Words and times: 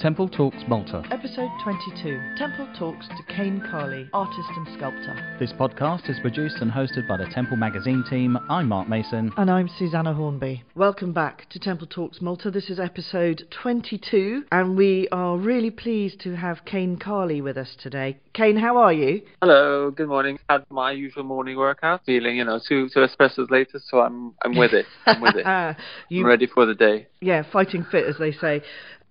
Temple 0.00 0.30
Talks 0.30 0.56
Malta. 0.66 1.02
Episode 1.10 1.50
22 1.62 2.18
Temple 2.38 2.66
Talks 2.78 3.06
to 3.08 3.22
Kane 3.28 3.62
Cali, 3.70 4.08
artist 4.14 4.48
and 4.56 4.66
sculptor. 4.78 5.36
This 5.38 5.52
podcast 5.52 6.08
is 6.08 6.18
produced 6.20 6.56
and 6.62 6.72
hosted 6.72 7.06
by 7.06 7.18
the 7.18 7.26
Temple 7.34 7.58
Magazine 7.58 8.02
team. 8.08 8.38
I'm 8.48 8.68
Mark 8.68 8.88
Mason. 8.88 9.30
And 9.36 9.50
I'm 9.50 9.68
Susanna 9.78 10.14
Hornby. 10.14 10.64
Welcome 10.74 11.12
back 11.12 11.50
to 11.50 11.58
Temple 11.58 11.86
Talks 11.86 12.22
Malta. 12.22 12.50
This 12.50 12.70
is 12.70 12.80
episode 12.80 13.42
22, 13.62 14.44
and 14.50 14.74
we 14.74 15.06
are 15.12 15.36
really 15.36 15.70
pleased 15.70 16.18
to 16.20 16.34
have 16.34 16.64
Kane 16.64 16.96
Cali 16.96 17.42
with 17.42 17.58
us 17.58 17.76
today. 17.78 18.16
Kane, 18.32 18.56
how 18.56 18.78
are 18.78 18.94
you? 18.94 19.20
Hello, 19.42 19.90
good 19.90 20.08
morning. 20.08 20.38
Had 20.48 20.64
my 20.70 20.92
usual 20.92 21.24
morning 21.24 21.58
workout, 21.58 22.06
feeling, 22.06 22.38
you 22.38 22.44
know, 22.46 22.58
two 22.66 22.88
two 22.88 23.00
espressos 23.00 23.50
later, 23.50 23.78
so 23.90 24.00
I'm 24.00 24.32
I'm 24.42 24.56
with 24.56 24.72
it. 24.72 24.86
I'm 25.04 25.20
with 25.20 25.34
it. 25.36 25.44
you, 26.08 26.20
I'm 26.20 26.26
ready 26.26 26.46
for 26.46 26.64
the 26.64 26.74
day. 26.74 27.08
Yeah, 27.20 27.42
fighting 27.52 27.84
fit, 27.90 28.06
as 28.06 28.16
they 28.18 28.32
say. 28.32 28.62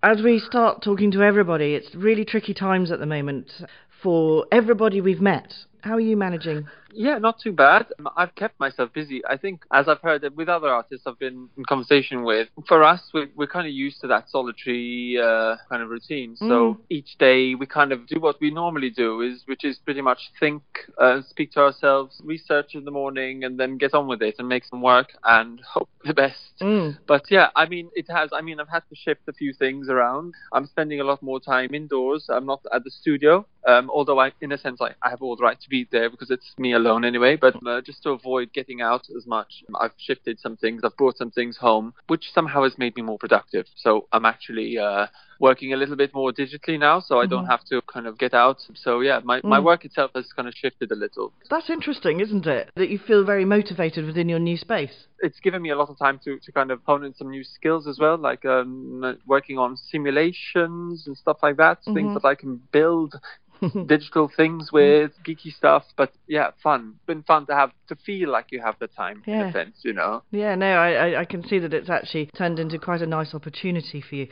As 0.01 0.21
we 0.23 0.39
start 0.39 0.81
talking 0.81 1.11
to 1.11 1.23
everybody, 1.23 1.73
it's 1.75 1.93
really 1.93 2.23
tricky 2.23 2.53
times 2.53 2.89
at 2.89 2.99
the 2.99 3.05
moment 3.05 3.51
for 4.01 4.45
everybody 4.49 5.01
we've 5.01 5.19
met. 5.19 5.51
How 5.81 5.95
are 5.95 5.99
you 5.99 6.15
managing? 6.15 6.69
Yeah, 6.93 7.17
not 7.17 7.39
too 7.39 7.51
bad. 7.51 7.87
I've 8.17 8.33
kept 8.35 8.59
myself 8.59 8.91
busy. 8.93 9.21
I 9.25 9.37
think, 9.37 9.61
as 9.71 9.87
I've 9.87 10.01
heard 10.01 10.23
with 10.35 10.49
other 10.49 10.69
artists 10.69 11.05
I've 11.07 11.19
been 11.19 11.49
in 11.57 11.65
conversation 11.65 12.23
with, 12.23 12.49
for 12.67 12.83
us, 12.83 13.01
we're, 13.13 13.29
we're 13.35 13.47
kind 13.47 13.67
of 13.67 13.73
used 13.73 14.01
to 14.01 14.07
that 14.07 14.29
solitary 14.29 15.17
uh, 15.21 15.55
kind 15.69 15.81
of 15.83 15.89
routine. 15.89 16.35
So 16.35 16.49
Mm. 16.49 16.77
each 16.89 17.17
day 17.17 17.55
we 17.55 17.65
kind 17.65 17.91
of 17.91 18.05
do 18.07 18.19
what 18.19 18.35
we 18.41 18.51
normally 18.51 18.89
do, 18.89 19.21
is 19.21 19.43
which 19.45 19.63
is 19.63 19.77
pretty 19.77 20.01
much 20.01 20.19
think, 20.39 20.61
uh, 20.97 21.21
speak 21.29 21.51
to 21.53 21.61
ourselves, 21.61 22.19
research 22.23 22.75
in 22.75 22.85
the 22.85 22.91
morning, 22.91 23.43
and 23.43 23.59
then 23.59 23.77
get 23.77 23.93
on 23.93 24.07
with 24.07 24.21
it 24.21 24.35
and 24.39 24.47
make 24.47 24.65
some 24.65 24.81
work 24.81 25.09
and 25.23 25.61
hope 25.61 25.89
the 26.05 26.13
best. 26.13 26.53
Mm. 26.61 26.97
But 27.07 27.23
yeah, 27.29 27.49
I 27.55 27.65
mean, 27.67 27.89
it 27.93 28.07
has. 28.09 28.29
I 28.33 28.41
mean, 28.41 28.59
I've 28.59 28.69
had 28.69 28.83
to 28.89 28.95
shift 28.95 29.21
a 29.27 29.33
few 29.33 29.53
things 29.53 29.89
around. 29.89 30.33
I'm 30.53 30.65
spending 30.65 30.99
a 30.99 31.03
lot 31.03 31.21
more 31.21 31.39
time 31.39 31.73
indoors. 31.73 32.25
I'm 32.29 32.45
not 32.45 32.61
at 32.73 32.83
the 32.83 32.91
studio, 32.91 33.45
um, 33.67 33.89
although 33.89 34.19
I, 34.19 34.31
in 34.41 34.51
a 34.51 34.57
sense, 34.57 34.81
I, 34.81 34.91
I 35.03 35.09
have 35.09 35.21
all 35.21 35.35
the 35.35 35.43
right 35.43 35.59
to 35.61 35.69
be 35.69 35.87
there 35.91 36.09
because 36.09 36.31
it's 36.31 36.53
me 36.57 36.73
alone 36.79 37.03
anyway. 37.05 37.35
But 37.35 37.55
uh, 37.65 37.81
just 37.81 38.01
to 38.03 38.09
avoid 38.11 38.51
getting 38.53 38.81
out 38.81 39.03
as 39.17 39.25
much, 39.27 39.51
I've 39.79 39.93
shifted 39.97 40.39
some 40.39 40.55
things. 40.57 40.81
I've 40.83 40.97
brought 40.97 41.17
some 41.17 41.31
things 41.31 41.57
home, 41.57 41.93
which 42.07 42.25
somehow 42.33 42.63
has 42.63 42.77
made 42.77 42.95
me 42.95 43.03
more 43.03 43.17
productive. 43.19 43.65
So 43.75 44.07
I'm 44.11 44.25
actually. 44.25 44.77
Uh, 44.77 45.07
working 45.41 45.71
a 45.71 45.77
little 45.77 45.95
bit 45.95 46.13
more 46.13 46.33
digitally 46.33 46.77
now 46.77 46.99
so 46.99 47.21
I 47.21 47.25
don't 47.25 47.45
Mhm. 47.45 47.51
have 47.51 47.63
to 47.71 47.81
kind 47.93 48.07
of 48.07 48.17
get 48.17 48.33
out 48.33 48.57
so 48.75 48.99
yeah 48.99 49.21
my, 49.23 49.39
my 49.45 49.57
Mm. 49.59 49.63
work 49.63 49.85
itself 49.85 50.11
has 50.13 50.27
kind 50.35 50.49
of 50.49 50.53
shifted 50.53 50.91
a 50.91 50.95
little 50.95 51.31
That's 51.49 51.69
interesting, 51.69 52.19
isn't 52.19 52.45
it? 52.45 52.69
That 52.75 52.89
you 52.89 52.97
feel 53.09 53.23
very 53.23 53.45
motivated 53.45 54.05
within 54.05 54.27
your 54.27 54.39
new 54.49 54.57
space. 54.57 55.07
it's 55.27 55.39
given 55.39 55.61
me 55.61 55.69
a 55.69 55.77
lot 55.77 55.89
of 55.89 55.97
time 55.97 56.19
to, 56.25 56.31
to 56.45 56.51
kind 56.51 56.71
of 56.71 56.81
hone 56.85 57.05
in 57.05 57.13
some 57.13 57.29
new 57.29 57.45
skills 57.45 57.87
as 57.87 57.97
well, 58.03 58.17
like 58.17 58.43
um, 58.43 59.17
working 59.25 59.57
on 59.57 59.77
simulations 59.77 61.07
and 61.07 61.15
stuff 61.17 61.37
like 61.41 61.57
that, 61.57 61.77
Mhm. 61.87 61.93
things 61.93 62.13
that 62.15 62.25
I 62.25 62.35
can 62.35 62.61
build 62.73 63.13
digital 63.87 64.31
things 64.35 64.71
with, 64.71 65.11
geeky 65.25 65.53
stuff. 65.53 65.83
But 65.97 66.11
yeah, 66.27 66.51
fun. 66.63 66.95
Been 67.05 67.23
fun 67.23 67.45
to 67.47 67.55
have 67.55 67.71
to 67.87 67.95
feel 67.95 68.29
like 68.29 68.47
you 68.51 68.61
have 68.61 68.75
the 68.79 68.87
time 68.87 69.23
in 69.25 69.33
Yeah. 69.33 69.49
a 69.49 69.51
sense, 69.51 69.77
you 69.83 69.93
know. 69.93 70.23
Yeah, 70.31 70.55
no, 70.55 70.67
I, 70.67 70.91
I, 70.91 71.19
I 71.21 71.25
can 71.25 71.43
see 71.47 71.59
that 71.59 71.73
it's 71.73 71.89
actually 71.89 72.27
turned 72.37 72.59
into 72.59 72.77
quite 72.79 73.01
a 73.01 73.07
nice 73.07 73.33
opportunity 73.33 74.01
for 74.01 74.15
you. 74.15 74.27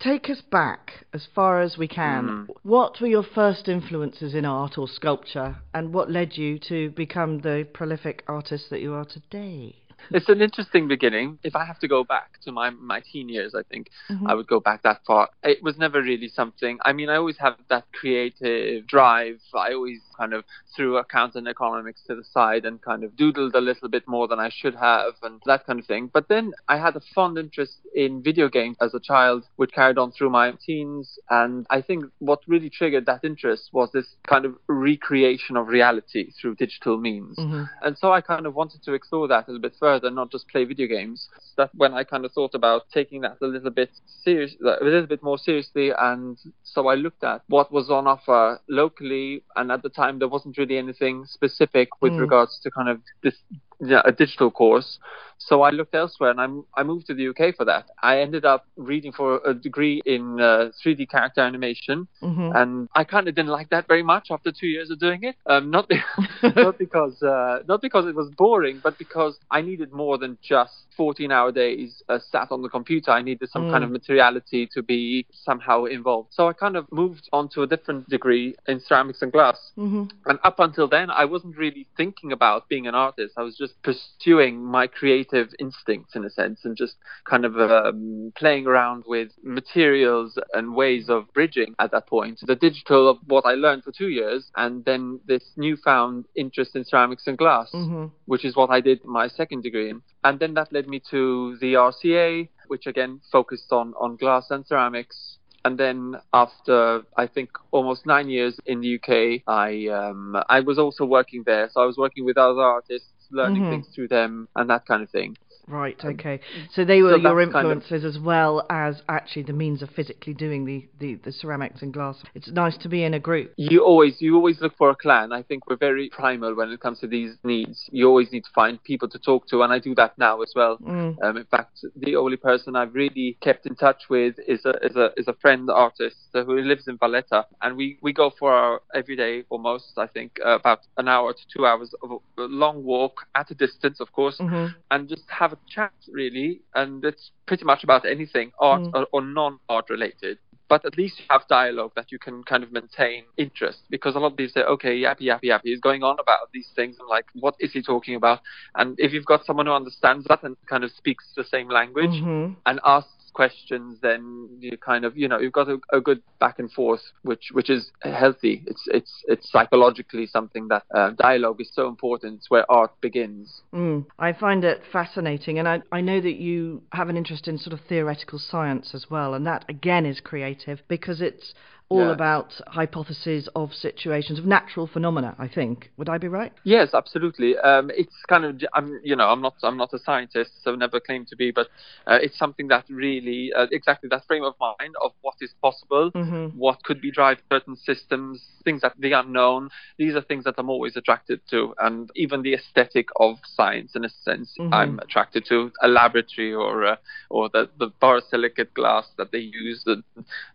Take 0.00 0.28
us 0.28 0.40
back 0.40 1.06
as 1.12 1.26
far 1.34 1.60
as 1.60 1.76
we 1.78 1.88
can. 1.88 2.28
Mm. 2.28 2.54
What 2.62 3.00
were 3.00 3.06
your 3.06 3.22
first 3.22 3.68
influences 3.68 4.34
in 4.34 4.44
art 4.44 4.76
or 4.78 4.88
sculpture, 4.88 5.56
and 5.72 5.92
what 5.94 6.10
led 6.10 6.36
you 6.36 6.58
to 6.68 6.90
become 6.90 7.40
the 7.40 7.66
prolific 7.72 8.22
artist 8.26 8.70
that 8.70 8.80
you 8.80 8.92
are 8.94 9.04
today? 9.04 9.76
It's 10.10 10.28
an 10.28 10.40
interesting 10.40 10.86
beginning. 10.88 11.38
If 11.42 11.56
I 11.56 11.64
have 11.64 11.78
to 11.80 11.88
go 11.88 12.04
back 12.04 12.40
to 12.44 12.52
my 12.52 12.70
my 12.70 13.00
teen 13.00 13.28
years, 13.28 13.54
I 13.54 13.62
think 13.64 13.88
Mhm. 14.10 14.28
I 14.30 14.34
would 14.34 14.46
go 14.46 14.60
back 14.60 14.82
that 14.82 15.00
far. 15.06 15.28
It 15.42 15.62
was 15.62 15.78
never 15.78 16.00
really 16.02 16.28
something. 16.28 16.78
I 16.84 16.92
mean, 16.92 17.08
I 17.08 17.16
always 17.16 17.38
have 17.38 17.56
that 17.68 17.84
creative 17.92 18.86
drive. 18.86 19.40
I 19.54 19.72
always 19.72 20.02
kind 20.16 20.32
of 20.32 20.44
threw 20.74 20.96
accounts 20.96 21.36
and 21.36 21.48
economics 21.48 22.02
to 22.06 22.14
the 22.14 22.24
side 22.24 22.64
and 22.64 22.82
kind 22.82 23.04
of 23.04 23.12
doodled 23.12 23.54
a 23.54 23.60
little 23.60 23.88
bit 23.88 24.06
more 24.06 24.28
than 24.28 24.38
I 24.38 24.50
should 24.50 24.74
have 24.74 25.14
and 25.22 25.40
that 25.46 25.66
kind 25.66 25.78
of 25.78 25.86
thing. 25.86 26.10
But 26.12 26.28
then 26.28 26.52
I 26.68 26.78
had 26.78 26.96
a 26.96 27.00
fond 27.14 27.38
interest 27.38 27.74
in 27.94 28.22
video 28.22 28.48
games 28.48 28.76
as 28.80 28.94
a 28.94 29.00
child, 29.00 29.44
which 29.56 29.72
carried 29.72 29.98
on 29.98 30.12
through 30.12 30.30
my 30.30 30.52
teens. 30.64 31.18
And 31.30 31.66
I 31.70 31.80
think 31.82 32.04
what 32.18 32.40
really 32.46 32.70
triggered 32.70 33.06
that 33.06 33.24
interest 33.24 33.70
was 33.72 33.90
this 33.92 34.06
kind 34.26 34.44
of 34.44 34.54
recreation 34.68 35.56
of 35.56 35.68
reality 35.68 36.32
through 36.32 36.56
digital 36.56 36.98
means. 36.98 37.36
Mhm. 37.38 37.68
And 37.82 37.98
so 37.98 38.12
I 38.12 38.20
kind 38.20 38.46
of 38.46 38.54
wanted 38.54 38.82
to 38.84 38.92
explore 38.94 39.28
that 39.28 39.46
a 39.46 39.50
little 39.50 39.62
bit 39.68 39.76
further, 39.78 40.10
not 40.10 40.30
just 40.30 40.48
play 40.48 40.64
video 40.64 40.86
games. 40.86 41.28
That's 41.56 41.74
when 41.74 41.94
I 41.94 42.04
kind 42.04 42.24
of 42.24 42.32
thought 42.32 42.54
about 42.54 42.82
taking 42.92 43.22
that 43.22 43.38
a 43.40 43.46
little 43.46 43.70
bit 43.70 43.90
serious, 44.24 44.54
a 44.60 44.84
little 44.84 45.06
bit 45.06 45.22
more 45.22 45.38
seriously. 45.38 45.90
And 45.90 46.38
so 46.62 46.88
I 46.88 46.94
looked 46.94 47.24
at 47.24 47.42
what 47.48 47.72
was 47.72 47.90
on 47.90 48.06
offer 48.06 48.60
locally, 48.68 49.42
and 49.56 49.72
at 49.72 49.82
the 49.82 49.88
time 49.88 50.05
there 50.12 50.28
wasn't 50.28 50.56
really 50.56 50.78
anything 50.78 51.24
specific 51.26 51.88
with 52.00 52.12
Mm. 52.12 52.20
regards 52.20 52.58
to 52.62 52.70
kind 52.70 52.88
of 52.88 53.00
this 53.22 53.34
yeah, 53.80 54.02
a 54.04 54.12
digital 54.12 54.50
course. 54.50 54.98
So 55.38 55.60
I 55.60 55.70
looked 55.70 55.94
elsewhere, 55.94 56.30
and 56.30 56.40
I'm, 56.40 56.64
I 56.78 56.82
moved 56.82 57.06
to 57.08 57.14
the 57.14 57.28
UK 57.28 57.54
for 57.54 57.66
that. 57.66 57.90
I 58.02 58.20
ended 58.20 58.46
up 58.46 58.64
reading 58.76 59.12
for 59.12 59.38
a 59.46 59.52
degree 59.52 60.00
in 60.06 60.40
uh, 60.40 60.70
3D 60.82 61.10
character 61.10 61.42
animation, 61.42 62.08
Mhm. 62.22 62.56
and 62.56 62.88
I 62.94 63.04
kind 63.04 63.28
of 63.28 63.34
didn't 63.34 63.50
like 63.50 63.68
that 63.68 63.86
very 63.86 64.02
much 64.02 64.28
after 64.30 64.50
two 64.50 64.66
years 64.66 64.90
of 64.90 64.98
doing 64.98 65.24
it. 65.24 65.36
Um, 65.44 65.70
not 65.70 65.88
be- 65.90 66.00
not 66.56 66.78
because 66.84 67.22
uh, 67.22 67.58
not 67.68 67.82
because 67.82 68.06
it 68.06 68.14
was 68.14 68.30
boring, 68.30 68.80
but 68.82 68.96
because 68.98 69.38
I 69.50 69.60
needed 69.60 69.92
more 69.92 70.16
than 70.16 70.38
just 70.42 70.72
14-hour 70.98 71.52
days 71.52 72.02
uh, 72.08 72.18
sat 72.32 72.48
on 72.50 72.62
the 72.62 72.70
computer. 72.70 73.10
I 73.10 73.20
needed 73.20 73.50
some 73.50 73.64
Mm. 73.66 73.72
kind 73.72 73.84
of 73.84 73.90
materiality 73.90 74.66
to 74.72 74.82
be 74.82 75.26
somehow 75.32 75.84
involved. 75.84 76.28
So 76.32 76.48
I 76.48 76.54
kind 76.54 76.76
of 76.76 76.86
moved 76.90 77.28
on 77.32 77.48
to 77.50 77.62
a 77.62 77.66
different 77.66 78.08
degree 78.08 78.54
in 78.66 78.80
ceramics 78.80 79.20
and 79.20 79.30
glass. 79.30 79.58
Mhm. 79.76 80.10
And 80.24 80.38
up 80.44 80.60
until 80.60 80.88
then, 80.88 81.10
I 81.10 81.26
wasn't 81.26 81.56
really 81.58 81.86
thinking 81.96 82.32
about 82.32 82.68
being 82.70 82.86
an 82.86 82.94
artist. 82.94 83.34
I 83.36 83.42
was 83.42 83.56
just 83.56 83.65
pursuing 83.82 84.64
my 84.64 84.86
creative 84.86 85.48
instincts 85.58 86.14
in 86.14 86.24
a 86.24 86.30
sense 86.30 86.60
and 86.64 86.76
just 86.76 86.96
kind 87.28 87.44
of 87.44 87.56
um, 87.58 88.32
playing 88.36 88.66
around 88.66 89.04
with 89.06 89.30
materials 89.42 90.38
and 90.54 90.74
ways 90.74 91.08
of 91.08 91.32
bridging 91.32 91.74
at 91.78 91.90
that 91.92 92.06
point. 92.06 92.40
The 92.42 92.54
digital 92.56 93.08
of 93.08 93.18
what 93.26 93.44
I 93.44 93.54
learned 93.54 93.84
for 93.84 93.92
two 93.92 94.08
years 94.08 94.50
and 94.56 94.84
then 94.84 95.20
this 95.26 95.44
newfound 95.56 96.26
interest 96.34 96.76
in 96.76 96.84
ceramics 96.84 97.26
and 97.26 97.36
glass, 97.38 97.70
Mhm. 97.72 98.10
which 98.26 98.44
is 98.44 98.56
what 98.56 98.70
I 98.70 98.80
did 98.80 99.04
my 99.04 99.28
second 99.28 99.62
degree 99.62 99.90
in. 99.90 100.02
And 100.24 100.38
then 100.40 100.54
that 100.54 100.72
led 100.72 100.88
me 100.88 101.00
to 101.10 101.56
the 101.60 101.74
RCA, 101.76 102.48
which 102.68 102.86
again 102.86 103.20
focused 103.30 103.72
on, 103.72 103.94
on 104.00 104.16
glass 104.16 104.50
and 104.50 104.66
ceramics. 104.66 105.38
And 105.64 105.76
then 105.78 106.16
after 106.32 107.02
I 107.16 107.26
think 107.26 107.50
almost 107.72 108.06
nine 108.06 108.28
years 108.30 108.54
in 108.66 108.80
the 108.82 108.90
UK, 108.98 109.42
I 109.48 109.88
um, 109.88 110.36
I 110.48 110.60
was 110.60 110.78
also 110.78 111.04
working 111.04 111.42
there. 111.44 111.68
So 111.72 111.80
I 111.82 111.86
was 111.86 111.96
working 111.96 112.24
with 112.24 112.38
other 112.38 112.60
artists, 112.60 113.10
learning 113.30 113.64
Mhm. 113.64 113.66
things 113.66 113.88
through 113.94 114.08
them 114.08 114.48
and 114.56 114.70
that 114.70 114.86
kind 114.86 115.02
of 115.02 115.10
thing. 115.10 115.36
Right, 115.68 115.96
okay. 116.04 116.38
So 116.72 116.84
they 116.84 117.02
were 117.02 117.10
so 117.12 117.16
your 117.16 117.34
that's 117.44 117.52
kind 117.52 117.66
of- 117.66 117.72
influences 117.78 118.04
as 118.04 118.22
well 118.22 118.64
as 118.70 119.02
actually 119.08 119.42
the 119.42 119.52
means 119.52 119.82
of 119.82 119.90
physically 119.90 120.32
doing 120.32 120.64
the, 120.64 120.86
the, 121.00 121.14
the 121.24 121.32
ceramics 121.32 121.82
and 121.82 121.92
glass. 121.92 122.22
It's 122.34 122.48
nice 122.52 122.76
to 122.78 122.88
be 122.88 123.02
in 123.02 123.14
a 123.14 123.18
group. 123.18 123.52
You 123.56 123.82
always 123.84 124.14
you 124.20 124.36
always 124.36 124.60
look 124.60 124.76
for 124.76 124.90
a 124.90 124.94
clan. 124.94 125.32
I 125.32 125.42
think 125.42 125.68
we're 125.68 125.76
very 125.76 126.08
primal 126.10 126.54
when 126.54 126.70
it 126.70 126.78
comes 126.80 127.00
to 127.00 127.08
these 127.08 127.36
needs. 127.42 127.88
You 127.90 128.06
always 128.06 128.30
need 128.30 128.44
to 128.44 128.50
find 128.54 128.82
people 128.84 129.08
to 129.08 129.18
talk 129.18 129.48
to, 129.48 129.62
and 129.62 129.72
I 129.72 129.80
do 129.80 129.94
that 129.96 130.16
now 130.18 130.40
as 130.42 130.52
well. 130.54 130.78
Mm. 130.78 131.16
Um, 131.22 131.36
in 131.36 131.44
fact, 131.46 131.84
the 131.96 132.14
only 132.14 132.36
person 132.36 132.76
I've 132.76 132.94
really 132.94 133.36
kept 133.42 133.66
in 133.66 133.74
touch 133.74 134.04
with 134.08 134.36
is 134.46 134.64
a 134.64 134.74
is 134.86 134.94
a 134.94 135.10
is 135.16 135.26
a 135.26 135.34
friend 135.34 135.68
artist 135.68 136.16
who 136.32 136.60
lives 136.60 136.86
in 136.86 136.96
Valletta, 136.98 137.44
and 137.62 137.76
we 137.76 137.98
we 138.02 138.12
go 138.12 138.30
for 138.38 138.52
our 138.52 138.82
every 138.94 139.16
day 139.16 139.42
almost. 139.50 139.92
I 139.96 140.06
think 140.06 140.38
uh, 140.44 140.50
about 140.50 140.80
an 140.96 141.08
hour 141.08 141.32
to 141.32 141.40
two 141.52 141.66
hours 141.66 141.92
of 142.04 142.10
a, 142.12 142.42
long 142.42 142.84
walk 142.84 143.26
at 143.34 143.50
a 143.50 143.54
distance, 143.54 143.98
of 144.00 144.12
course, 144.12 144.38
Mhm. 144.38 144.74
and 144.92 145.08
just 145.08 145.24
have 145.28 145.55
a 145.56 145.70
chat 145.70 145.92
really. 146.12 146.60
And 146.74 147.04
it's 147.04 147.30
pretty 147.46 147.64
much 147.64 147.84
about 147.84 148.04
anything, 148.06 148.52
art 148.60 148.82
Mm. 148.82 148.94
or, 148.94 149.06
or 149.12 149.20
non-art 149.22 149.86
related. 149.90 150.38
But 150.68 150.84
at 150.84 150.96
least 150.98 151.20
you 151.20 151.24
have 151.30 151.42
dialogue 151.48 151.92
that 151.94 152.10
you 152.10 152.18
can 152.18 152.42
kind 152.42 152.64
of 152.64 152.72
maintain 152.72 153.22
interest 153.36 153.78
because 153.88 154.16
a 154.16 154.18
lot 154.18 154.32
of 154.32 154.36
people 154.36 154.50
say, 154.52 154.62
okay, 154.62 154.96
yappy, 154.96 155.22
yappy, 155.30 155.44
yappy, 155.44 155.60
he's 155.70 155.80
going 155.80 156.02
on 156.02 156.16
about 156.18 156.48
these 156.52 156.68
things. 156.74 156.96
I'm 157.00 157.06
like, 157.06 157.26
what 157.34 157.54
is 157.60 157.72
he 157.72 157.82
talking 157.82 158.16
about? 158.16 158.40
And 158.74 158.96
if 158.98 159.12
you've 159.12 159.24
got 159.26 159.44
someone 159.44 159.66
who 159.66 159.72
understands 159.72 160.26
that 160.28 160.42
and 160.42 160.56
kind 160.68 160.82
of 160.82 160.90
speaks 160.90 161.24
the 161.36 161.44
same 161.44 161.68
language 161.68 162.10
Mhm. 162.20 162.56
and 162.66 162.80
asks 162.84 163.15
questions, 163.36 163.98
then 164.00 164.48
you 164.60 164.78
kind 164.78 165.04
of, 165.04 165.14
you 165.14 165.28
know, 165.28 165.38
you've 165.38 165.52
got 165.52 165.68
a, 165.68 165.78
a 165.92 166.00
good 166.00 166.22
back 166.40 166.58
and 166.58 166.72
forth, 166.72 167.02
which 167.22 167.50
which 167.52 167.68
is 167.68 167.92
healthy. 168.00 168.64
It's 168.66 168.82
it's 168.86 169.12
it's 169.28 169.52
psychologically 169.52 170.26
something 170.26 170.68
that 170.68 170.84
uh, 170.94 171.10
dialogue 171.10 171.60
is 171.60 171.70
so 171.72 171.86
important. 171.86 172.38
It's 172.38 172.50
where 172.50 172.64
art 172.70 172.92
begins. 173.02 173.60
Mm. 173.74 174.06
I 174.18 174.32
find 174.32 174.64
it 174.64 174.80
fascinating, 174.90 175.58
and 175.58 175.68
I, 175.68 175.82
I 175.92 176.00
know 176.00 176.18
that 176.22 176.36
you 176.36 176.82
have 176.92 177.10
an 177.10 177.16
interest 177.18 177.46
in 177.46 177.58
sort 177.58 177.74
of 177.74 177.80
theoretical 177.86 178.38
science 178.38 178.94
as 178.94 179.06
well, 179.10 179.34
and 179.34 179.46
that 179.46 179.66
again 179.68 180.06
is 180.06 180.18
creative 180.20 180.80
because 180.88 181.20
it's 181.20 181.52
all 181.88 182.06
yeah. 182.06 182.12
about 182.12 182.52
hypotheses 182.66 183.48
of 183.54 183.72
situations 183.72 184.38
of 184.38 184.44
natural 184.44 184.86
phenomena. 184.86 185.36
I 185.38 185.48
think 185.48 185.92
would 185.96 186.08
I 186.08 186.18
be 186.18 186.28
right? 186.28 186.52
Yes, 186.64 186.94
absolutely. 186.94 187.56
Um, 187.58 187.90
it's 187.94 188.14
kind 188.28 188.44
of 188.44 188.60
I'm 188.74 189.00
you 189.04 189.14
know 189.14 189.28
I'm 189.28 189.40
not 189.40 189.54
I'm 189.62 189.76
not 189.76 189.92
a 189.92 189.98
scientist, 189.98 190.50
so 190.62 190.74
never 190.74 190.98
claim 190.98 191.24
to 191.26 191.36
be, 191.36 191.50
but 191.50 191.68
uh, 192.06 192.18
it's 192.20 192.38
something 192.38 192.68
that 192.68 192.86
really 192.90 193.52
uh, 193.56 193.66
exactly 193.70 194.08
that 194.10 194.26
frame 194.26 194.42
of 194.42 194.54
mind 194.60 194.94
of 195.04 195.12
what 195.22 195.34
is 195.40 195.54
possible, 195.62 196.10
mm-hmm. 196.12 196.58
what 196.58 196.82
could 196.82 197.00
be 197.00 197.10
drive 197.10 197.38
certain 197.52 197.76
systems, 197.76 198.42
things 198.64 198.82
that 198.82 198.94
the 198.98 199.12
unknown. 199.12 199.70
These 199.98 200.14
are 200.14 200.22
things 200.22 200.44
that 200.44 200.54
I'm 200.58 200.70
always 200.70 200.96
attracted 200.96 201.40
to, 201.50 201.74
and 201.78 202.10
even 202.16 202.42
the 202.42 202.54
aesthetic 202.54 203.08
of 203.20 203.36
science 203.54 203.92
in 203.94 204.04
a 204.04 204.08
sense 204.08 204.56
Mhm. 204.58 204.72
I'm 204.72 204.98
attracted 205.00 205.44
to. 205.46 205.72
A 205.82 205.88
laboratory 205.88 206.52
or 206.52 206.84
uh, 206.84 206.96
or 207.30 207.48
the 207.48 207.68
the 207.78 207.90
borosilicate 208.02 208.72
glass 208.74 209.06
that 209.18 209.32
they 209.32 209.38
use, 209.38 209.82
the, 209.84 210.02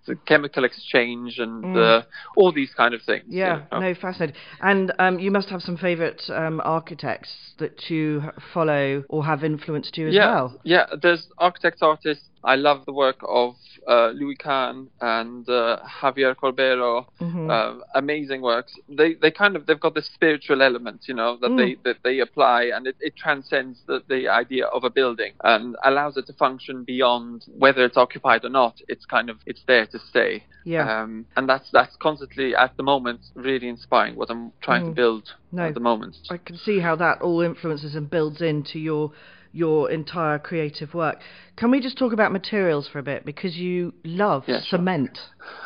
the 0.05 0.15
chemical 0.15 0.63
exchange, 0.63 1.20
and 1.39 1.63
Mm. 1.63 1.77
uh, 1.77 2.01
all 2.35 2.51
these 2.51 2.73
kind 2.73 2.93
of 2.93 3.01
things. 3.03 3.25
you 3.27 3.39
Yeah, 3.39 3.61
know. 3.71 3.79
no, 3.79 3.93
fascinating. 3.95 4.35
And 4.61 4.91
um, 4.99 5.19
you 5.19 5.31
must 5.31 5.49
have 5.49 5.61
some 5.61 5.77
favourite 5.77 6.21
um, 6.29 6.61
architects 6.63 7.53
that 7.57 7.89
you 7.89 8.23
follow 8.53 9.03
or 9.09 9.23
have 9.25 9.43
influenced 9.43 9.97
you 9.97 10.07
as 10.07 10.15
yeah, 10.15 10.25
well. 10.33 10.59
Yeah, 10.63 10.85
there's 11.01 11.27
architects, 11.37 11.81
artists. 11.81 12.30
I 12.43 12.55
love 12.55 12.85
the 12.85 12.93
work 12.93 13.17
of 13.27 13.55
uh, 13.87 14.09
Louis 14.09 14.35
Kahn 14.35 14.87
and 14.99 15.47
uh, 15.49 15.77
Xavier 16.01 16.33
Corbero. 16.35 17.05
Mhm. 17.19 17.49
Uh, 17.49 17.83
amazing 17.95 18.41
works. 18.41 18.73
They 18.89 19.13
they 19.15 19.31
kind 19.31 19.55
of 19.55 19.65
they've 19.65 19.79
got 19.79 19.93
this 19.95 20.09
spiritual 20.13 20.61
element, 20.61 21.01
you 21.07 21.13
know, 21.13 21.37
that 21.41 21.51
Mm. 21.51 21.57
they 21.57 21.75
that 21.83 21.97
they 22.03 22.19
apply, 22.19 22.63
and 22.75 22.87
it, 22.87 22.95
it 22.99 23.15
transcends 23.15 23.81
the, 23.87 24.03
the 24.07 24.27
idea 24.27 24.65
of 24.67 24.83
a 24.83 24.89
building 24.89 25.33
and 25.43 25.75
allows 25.83 26.17
it 26.17 26.25
to 26.27 26.33
function 26.33 26.83
beyond 26.83 27.45
whether 27.57 27.83
it's 27.85 27.97
occupied 27.97 28.43
or 28.45 28.49
not. 28.49 28.75
It's 28.87 29.05
kind 29.05 29.29
of 29.29 29.37
it's 29.45 29.63
there 29.67 29.85
to 29.87 29.99
stay. 29.99 30.43
yeah, 30.63 31.01
Um, 31.01 31.25
and 31.35 31.47
that's 31.49 31.69
that's 31.71 31.95
constantly 31.97 32.55
at 32.55 32.75
the 32.77 32.83
moment 32.83 33.21
really 33.35 33.67
inspiring 33.67 34.15
what 34.15 34.29
I'm 34.29 34.51
trying 34.61 34.83
Mm. 34.83 34.89
to 34.89 34.95
build 34.95 35.23
No. 35.51 35.63
at 35.67 35.73
the 35.73 35.79
moment. 35.79 36.17
I 36.29 36.37
can 36.37 36.57
see 36.57 36.79
how 36.79 36.95
that 36.97 37.21
all 37.21 37.41
influences 37.41 37.95
and 37.95 38.09
builds 38.09 38.41
into 38.41 38.79
your 38.79 39.11
your 39.53 39.91
entire 39.91 40.39
creative 40.39 40.93
work. 40.93 41.19
Can 41.57 41.71
we 41.71 41.79
just 41.81 41.97
talk 41.97 42.13
about 42.13 42.31
materials 42.31 42.87
for 42.87 42.99
a 42.99 43.03
bit 43.03 43.25
because 43.25 43.55
you 43.55 43.93
love 44.03 44.43
Yeah, 44.47 44.61
sure. 44.61 44.79
cement, 44.79 45.17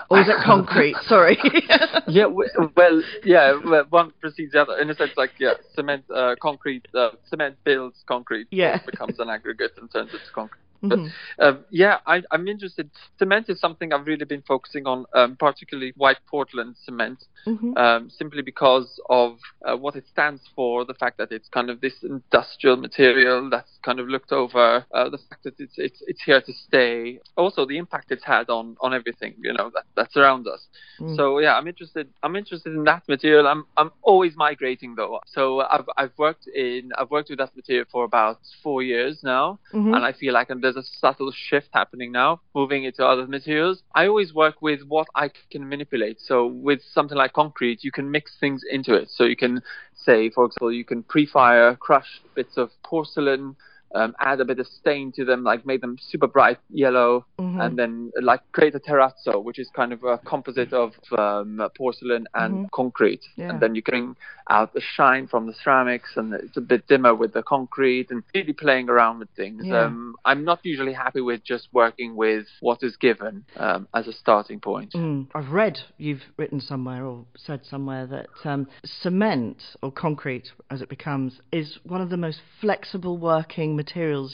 or 0.10 0.20
is 0.20 0.28
it 0.28 0.36
concrete? 0.44 0.96
Sorry. 1.08 1.38
yeah, 2.08 2.26
well, 2.26 3.02
yeah, 3.24 3.60
well, 3.64 3.86
one 3.90 4.12
precedes 4.20 4.54
the 4.54 4.62
other. 4.62 4.78
In 4.80 4.90
a 4.90 4.96
sense, 4.96 5.12
like 5.16 5.32
yeah, 5.40 5.54
cement, 5.76 6.04
uh, 6.14 6.36
concrete, 6.42 6.88
uh, 6.96 7.10
cement 7.30 7.56
builds 7.64 8.04
concrete, 8.08 8.48
Yeah. 8.52 8.78
it 8.78 8.86
becomes 8.86 9.20
an 9.20 9.30
aggregate 9.30 9.72
and 9.80 9.92
turns 9.92 10.12
into 10.14 10.26
concrete. 10.34 10.62
But 10.90 11.00
Mhm. 11.00 11.12
um, 11.40 11.66
yeah, 11.70 12.00
I, 12.06 12.22
I'm 12.32 12.48
interested. 12.48 12.90
Cement 13.20 13.50
is 13.50 13.60
something 13.60 13.94
I've 13.94 14.06
really 14.06 14.26
been 14.26 14.42
focusing 14.44 14.86
on, 14.88 15.06
um, 15.14 15.36
particularly 15.38 15.94
white 15.98 16.20
Portland 16.28 16.76
cement, 16.86 17.20
Mhm. 17.48 17.78
um, 17.78 18.10
simply 18.10 18.42
because 18.42 19.00
of 19.10 19.40
uh, 19.66 19.76
what 19.78 19.96
it 19.96 20.06
stands 20.08 20.42
for. 20.56 20.86
The 20.86 20.94
fact 20.94 21.18
that 21.18 21.32
it's 21.32 21.50
kind 21.50 21.70
of 21.70 21.82
this 21.82 22.04
industrial 22.04 22.78
material 22.78 23.50
that's 23.50 23.80
kind 23.84 24.00
of 24.00 24.08
looked 24.08 24.32
over. 24.32 24.86
Uh, 24.94 25.10
the 25.10 25.18
fact 25.30 25.44
that 25.44 25.56
it's 25.60 25.78
it's 25.78 26.02
it's 26.08 26.22
here 26.24 26.42
to 26.42 26.54
stay. 26.54 27.20
Also, 27.38 27.66
the 27.66 27.78
impact 27.78 28.12
it's 28.12 28.24
had 28.24 28.50
on 28.50 28.76
on 28.82 28.94
everything 28.94 29.36
you 29.40 29.54
know 29.54 29.70
that 29.76 29.86
that's 29.96 30.16
around 30.18 30.48
us. 30.48 30.68
Mm. 31.00 31.16
So 31.16 31.40
yeah, 31.40 31.56
I'm 31.58 31.68
interested. 31.68 32.08
I'm 32.24 32.36
interested 32.36 32.74
in 32.74 32.84
that 32.86 33.04
material. 33.08 33.48
I'm 33.48 33.66
I'm 33.78 33.92
always 34.02 34.36
migrating 34.36 34.96
though. 34.96 35.20
So 35.28 35.62
I've 35.62 35.90
I've 35.98 36.16
worked 36.18 36.48
in 36.48 36.92
I've 36.98 37.12
worked 37.12 37.30
with 37.30 37.40
that 37.40 37.56
material 37.56 37.86
for 37.92 38.04
about 38.06 38.40
four 38.64 38.82
years 38.84 39.22
now, 39.24 39.60
Mhm. 39.74 39.96
and 39.96 40.06
I 40.06 40.12
feel 40.12 40.34
like 40.34 40.50
there's 40.56 40.75
a 40.76 40.84
subtle 40.84 41.32
shift 41.32 41.70
happening 41.74 42.12
now, 42.12 42.42
moving 42.54 42.84
into 42.84 43.06
other 43.06 43.28
materials. 43.28 43.84
I 43.94 44.08
always 44.08 44.34
work 44.34 44.62
with 44.62 44.82
what 44.88 45.08
I 45.16 45.30
can 45.52 45.68
manipulate. 45.68 46.20
So 46.20 46.48
with 46.48 46.82
something 46.94 47.18
like 47.18 47.34
concrete, 47.34 47.84
you 47.84 47.92
can 47.92 48.10
mix 48.10 48.38
things 48.40 48.62
into 48.70 48.94
it. 48.94 49.10
So 49.10 49.24
you 49.24 49.36
can 49.36 49.62
say, 49.94 50.30
for 50.30 50.46
example, 50.46 50.72
you 50.72 50.86
can 50.86 51.04
pre-fire, 51.04 51.76
crush 51.76 52.22
bits 52.36 52.58
of 52.58 52.70
porcelain. 52.84 53.56
Um, 53.96 54.14
add 54.20 54.42
a 54.42 54.46
bit 54.46 54.60
of 54.60 54.68
stain 54.68 55.14
to 55.14 55.24
them, 55.24 55.44
like 55.44 55.66
make 55.66 55.80
them 55.80 55.98
super 56.12 56.28
bright 56.28 56.60
yellow, 56.70 57.26
Mhm. 57.40 57.64
and 57.64 57.80
then 57.80 58.12
like 58.22 58.42
create 58.52 58.76
a 58.76 58.80
terrazzo, 58.80 59.42
which 59.42 59.58
is 59.58 59.70
kind 59.70 59.94
of 59.94 60.04
a 60.04 60.18
composite 60.32 60.74
of 60.74 60.90
um, 61.18 61.62
porcelain 61.78 62.28
and 62.34 62.54
Mhm. 62.54 62.72
concrete. 62.72 63.24
Yeah. 63.38 63.50
And 63.50 63.60
then 63.62 63.74
you 63.76 63.82
bring 63.82 64.18
out 64.50 64.74
the 64.74 64.82
shine 64.82 65.28
from 65.28 65.48
the 65.48 65.54
ceramics, 65.54 66.18
and 66.18 66.34
it's 66.34 66.58
a 66.58 66.62
bit 66.62 66.86
dimmer 66.88 67.16
with 67.16 67.32
the 67.34 67.42
concrete, 67.42 68.12
and 68.12 68.22
really 68.34 68.54
playing 68.54 68.90
around 68.90 69.20
with 69.20 69.30
things. 69.30 69.66
Yeah. 69.66 69.86
Um, 69.86 70.16
I'm 70.26 70.44
not 70.44 70.60
usually 70.64 70.94
happy 70.94 71.22
with 71.22 71.42
just 71.46 71.70
working 71.72 72.16
with 72.18 72.46
what 72.60 72.84
is 72.84 72.98
given 72.98 73.46
um, 73.58 73.88
as 73.94 74.08
a 74.08 74.14
starting 74.14 74.60
point. 74.60 74.92
Mm. 74.92 75.28
I've 75.34 75.52
read 75.52 75.80
you've 75.98 76.26
written 76.38 76.60
somewhere 76.60 77.06
or 77.06 77.26
said 77.38 77.62
somewhere 77.66 78.06
that 78.08 78.28
um, 78.44 78.68
cement 78.84 79.64
or 79.82 79.92
concrete, 79.92 80.52
as 80.70 80.82
it 80.82 80.90
becomes, 80.90 81.40
is 81.54 81.80
one 81.84 82.02
of 82.02 82.10
the 82.10 82.18
most 82.18 82.42
flexible 82.60 83.18
working 83.18 83.70
materials 83.76 83.85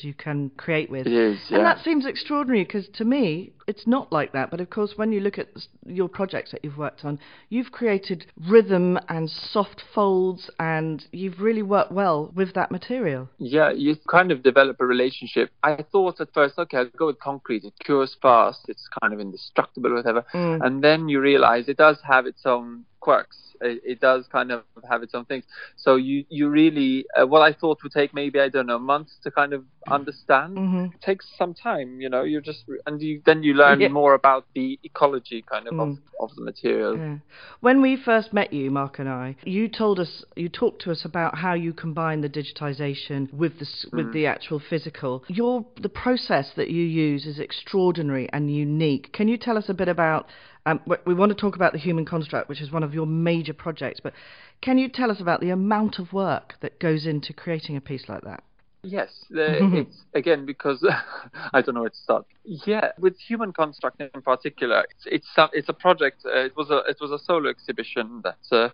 you 0.03 0.13
can 0.13 0.51
create 0.57 0.89
with. 0.89 1.07
It 1.07 1.13
is, 1.13 1.39
yeah. 1.49 1.57
And 1.57 1.65
that 1.65 1.83
seems 1.83 2.05
extraordinary 2.05 2.63
because 2.63 2.87
to 2.95 3.05
me, 3.05 3.53
it's 3.71 3.87
not 3.87 4.11
like 4.11 4.33
that. 4.33 4.51
But 4.51 4.59
of 4.59 4.69
course, 4.69 4.93
when 4.97 5.13
you 5.13 5.21
look 5.21 5.39
at 5.39 5.47
your 5.85 6.09
projects 6.09 6.51
that 6.51 6.59
you've 6.63 6.77
worked 6.77 7.05
on, 7.05 7.17
you've 7.47 7.71
created 7.71 8.25
rhythm 8.49 8.99
and 9.07 9.29
soft 9.29 9.81
folds, 9.95 10.49
and 10.59 11.05
you've 11.13 11.39
really 11.39 11.63
worked 11.63 11.93
well 11.93 12.31
with 12.35 12.53
that 12.53 12.69
material. 12.69 13.29
Yeah, 13.37 13.71
you 13.71 13.95
kind 14.09 14.29
of 14.29 14.43
develop 14.43 14.75
a 14.81 14.85
relationship. 14.85 15.49
I 15.63 15.85
thought 15.89 16.19
at 16.19 16.33
first, 16.33 16.59
okay, 16.59 16.77
I'll 16.77 16.89
go 16.97 17.07
with 17.07 17.19
concrete. 17.19 17.63
It 17.63 17.73
cures 17.79 18.17
fast. 18.21 18.65
It's 18.67 18.87
kind 19.01 19.13
of 19.13 19.21
indestructible, 19.21 19.93
whatever. 19.93 20.25
Mm. 20.33 20.65
And 20.65 20.83
then 20.83 21.07
you 21.07 21.21
realize 21.21 21.69
it 21.69 21.77
does 21.77 21.97
have 22.05 22.25
its 22.25 22.41
own 22.45 22.83
quirks. 22.99 23.37
It, 23.61 23.81
it 23.85 23.99
does 24.01 24.25
kind 24.31 24.51
of 24.51 24.63
have 24.89 25.03
its 25.03 25.13
own 25.13 25.25
things. 25.25 25.45
So 25.77 25.95
you 25.95 26.25
you 26.29 26.49
really 26.49 27.05
uh, 27.19 27.27
what 27.27 27.41
I 27.41 27.53
thought 27.53 27.83
would 27.83 27.91
take 27.91 28.13
maybe 28.13 28.39
I 28.39 28.49
don't 28.49 28.65
know 28.65 28.79
months 28.79 29.13
to 29.23 29.31
kind 29.31 29.53
of 29.53 29.63
understand 29.89 30.57
hmm 30.57 30.87
takes 31.01 31.25
some 31.35 31.53
time. 31.55 31.99
You 31.99 32.09
know, 32.09 32.21
you 32.21 32.41
just 32.41 32.63
and 32.85 33.01
you 33.01 33.21
then 33.25 33.41
you 33.41 33.55
learn 33.55 33.79
Yeah. 33.79 33.87
more 33.87 34.13
about 34.13 34.45
the 34.53 34.79
ecology 34.83 35.41
kind 35.41 35.67
of 35.67 35.73
Mm. 35.73 35.81
of, 35.81 35.97
of 36.19 36.35
the 36.35 36.43
material. 36.43 36.95
Yeah. 36.97 37.17
When 37.61 37.81
we 37.81 37.95
first 37.95 38.33
met 38.33 38.53
you, 38.53 38.69
Mark 38.69 38.99
and 38.99 39.09
I, 39.09 39.35
you 39.45 39.67
told 39.67 39.99
us, 39.99 40.23
you 40.35 40.47
talked 40.49 40.81
to 40.83 40.91
us 40.91 41.05
about 41.05 41.37
how 41.39 41.53
you 41.53 41.73
combine 41.73 42.21
the 42.21 42.29
digitization 42.29 43.33
with 43.33 43.57
the 43.57 43.65
s 43.65 43.85
with 43.91 44.07
Mm. 44.07 44.13
the 44.13 44.25
actual 44.27 44.59
physical. 44.59 45.23
Your 45.27 45.65
the 45.81 45.89
process 45.89 46.53
that 46.53 46.69
you 46.69 46.83
use 46.83 47.25
is 47.25 47.39
extraordinary 47.39 48.29
and 48.31 48.53
unique. 48.53 49.11
Can 49.13 49.27
you 49.27 49.37
tell 49.37 49.57
us 49.57 49.69
a 49.69 49.73
bit 49.73 49.87
about? 49.87 50.27
Um, 50.67 50.79
we 51.07 51.15
want 51.15 51.31
to 51.31 51.35
talk 51.35 51.55
about 51.55 51.73
the 51.73 51.79
human 51.79 52.05
construct, 52.05 52.47
which 52.47 52.61
is 52.61 52.71
one 52.71 52.83
of 52.83 52.93
your 52.93 53.07
major 53.07 53.53
projects, 53.53 53.99
but 53.99 54.13
can 54.61 54.77
you 54.77 54.87
tell 54.89 55.09
us 55.09 55.19
about 55.19 55.39
the 55.41 55.49
amount 55.49 55.97
of 55.97 56.13
work 56.13 56.47
that 56.61 56.79
goes 56.79 57.07
into 57.07 57.33
creating 57.33 57.75
a 57.77 57.81
piece 57.81 58.07
like 58.07 58.21
that? 58.21 58.43
Yes, 58.83 59.09
it's 59.29 60.05
again 60.13 60.45
because 60.45 60.83
I 61.53 61.61
don't 61.61 61.75
know 61.75 61.81
where 61.81 61.89
to 61.89 61.95
start. 61.95 62.25
Yeah, 62.43 62.91
with 62.97 63.17
human 63.19 63.53
construct 63.53 64.01
in 64.01 64.21
particular, 64.21 64.85
it's 64.89 65.03
it's, 65.05 65.27
some, 65.35 65.49
it's 65.53 65.69
a 65.69 65.73
project. 65.73 66.23
Uh, 66.25 66.45
it 66.45 66.55
was 66.57 66.71
a 66.71 66.79
it 66.89 66.97
was 66.99 67.11
a 67.11 67.19
solo 67.19 67.49
exhibition 67.49 68.23
that 68.23 68.39
uh, 68.51 68.69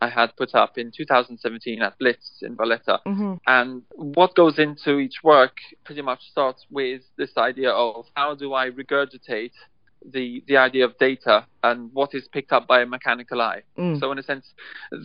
I 0.00 0.08
had 0.08 0.36
put 0.36 0.54
up 0.54 0.78
in 0.78 0.92
2017 0.96 1.82
at 1.82 1.98
Blitz 1.98 2.38
in 2.42 2.54
Valletta. 2.54 3.00
hmm 3.04 3.34
And 3.46 3.82
what 3.94 4.36
goes 4.36 4.58
into 4.58 4.98
each 4.98 5.24
work 5.24 5.56
pretty 5.84 6.02
much 6.02 6.20
starts 6.30 6.64
with 6.70 7.02
this 7.16 7.36
idea 7.36 7.70
of 7.70 8.06
how 8.14 8.36
do 8.36 8.54
I 8.54 8.70
regurgitate 8.70 9.52
the 10.04 10.42
the 10.46 10.56
idea 10.56 10.84
of 10.84 10.96
data 10.98 11.46
and 11.62 11.90
what 11.92 12.14
is 12.14 12.28
picked 12.28 12.52
up 12.52 12.66
by 12.66 12.82
a 12.82 12.86
mechanical 12.86 13.40
eye. 13.40 13.62
Mm. 13.76 13.98
So 13.98 14.12
in 14.12 14.18
a 14.18 14.22
sense, 14.22 14.54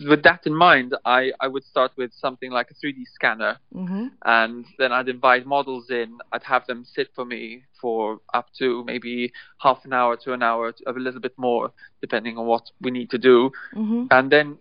with 0.08 0.22
that 0.22 0.46
in 0.46 0.54
mind, 0.54 0.94
I, 1.04 1.32
I 1.40 1.48
would 1.48 1.64
start 1.64 1.92
with 1.96 2.12
something 2.14 2.50
like 2.50 2.68
a 2.70 2.74
3D 2.74 3.04
scanner 3.12 3.58
hmm 3.72 4.06
and 4.24 4.64
then 4.78 4.92
I'd 4.92 5.08
invite 5.08 5.46
models 5.46 5.90
in. 5.90 6.18
I'd 6.32 6.44
have 6.44 6.66
them 6.66 6.84
sit 6.84 7.08
for 7.14 7.24
me 7.24 7.64
for 7.80 8.20
up 8.32 8.46
to 8.58 8.84
maybe 8.84 9.32
half 9.58 9.84
an 9.84 9.92
hour 9.92 10.16
to 10.18 10.32
an 10.32 10.42
hour, 10.42 10.72
to, 10.72 10.90
a 10.90 10.92
little 10.92 11.20
bit 11.20 11.34
more, 11.36 11.72
depending 12.00 12.38
on 12.38 12.46
what 12.46 12.62
we 12.80 12.90
need 12.90 13.10
to 13.10 13.18
do. 13.18 13.50
hmm 13.72 14.06
And 14.10 14.30
then 14.30 14.58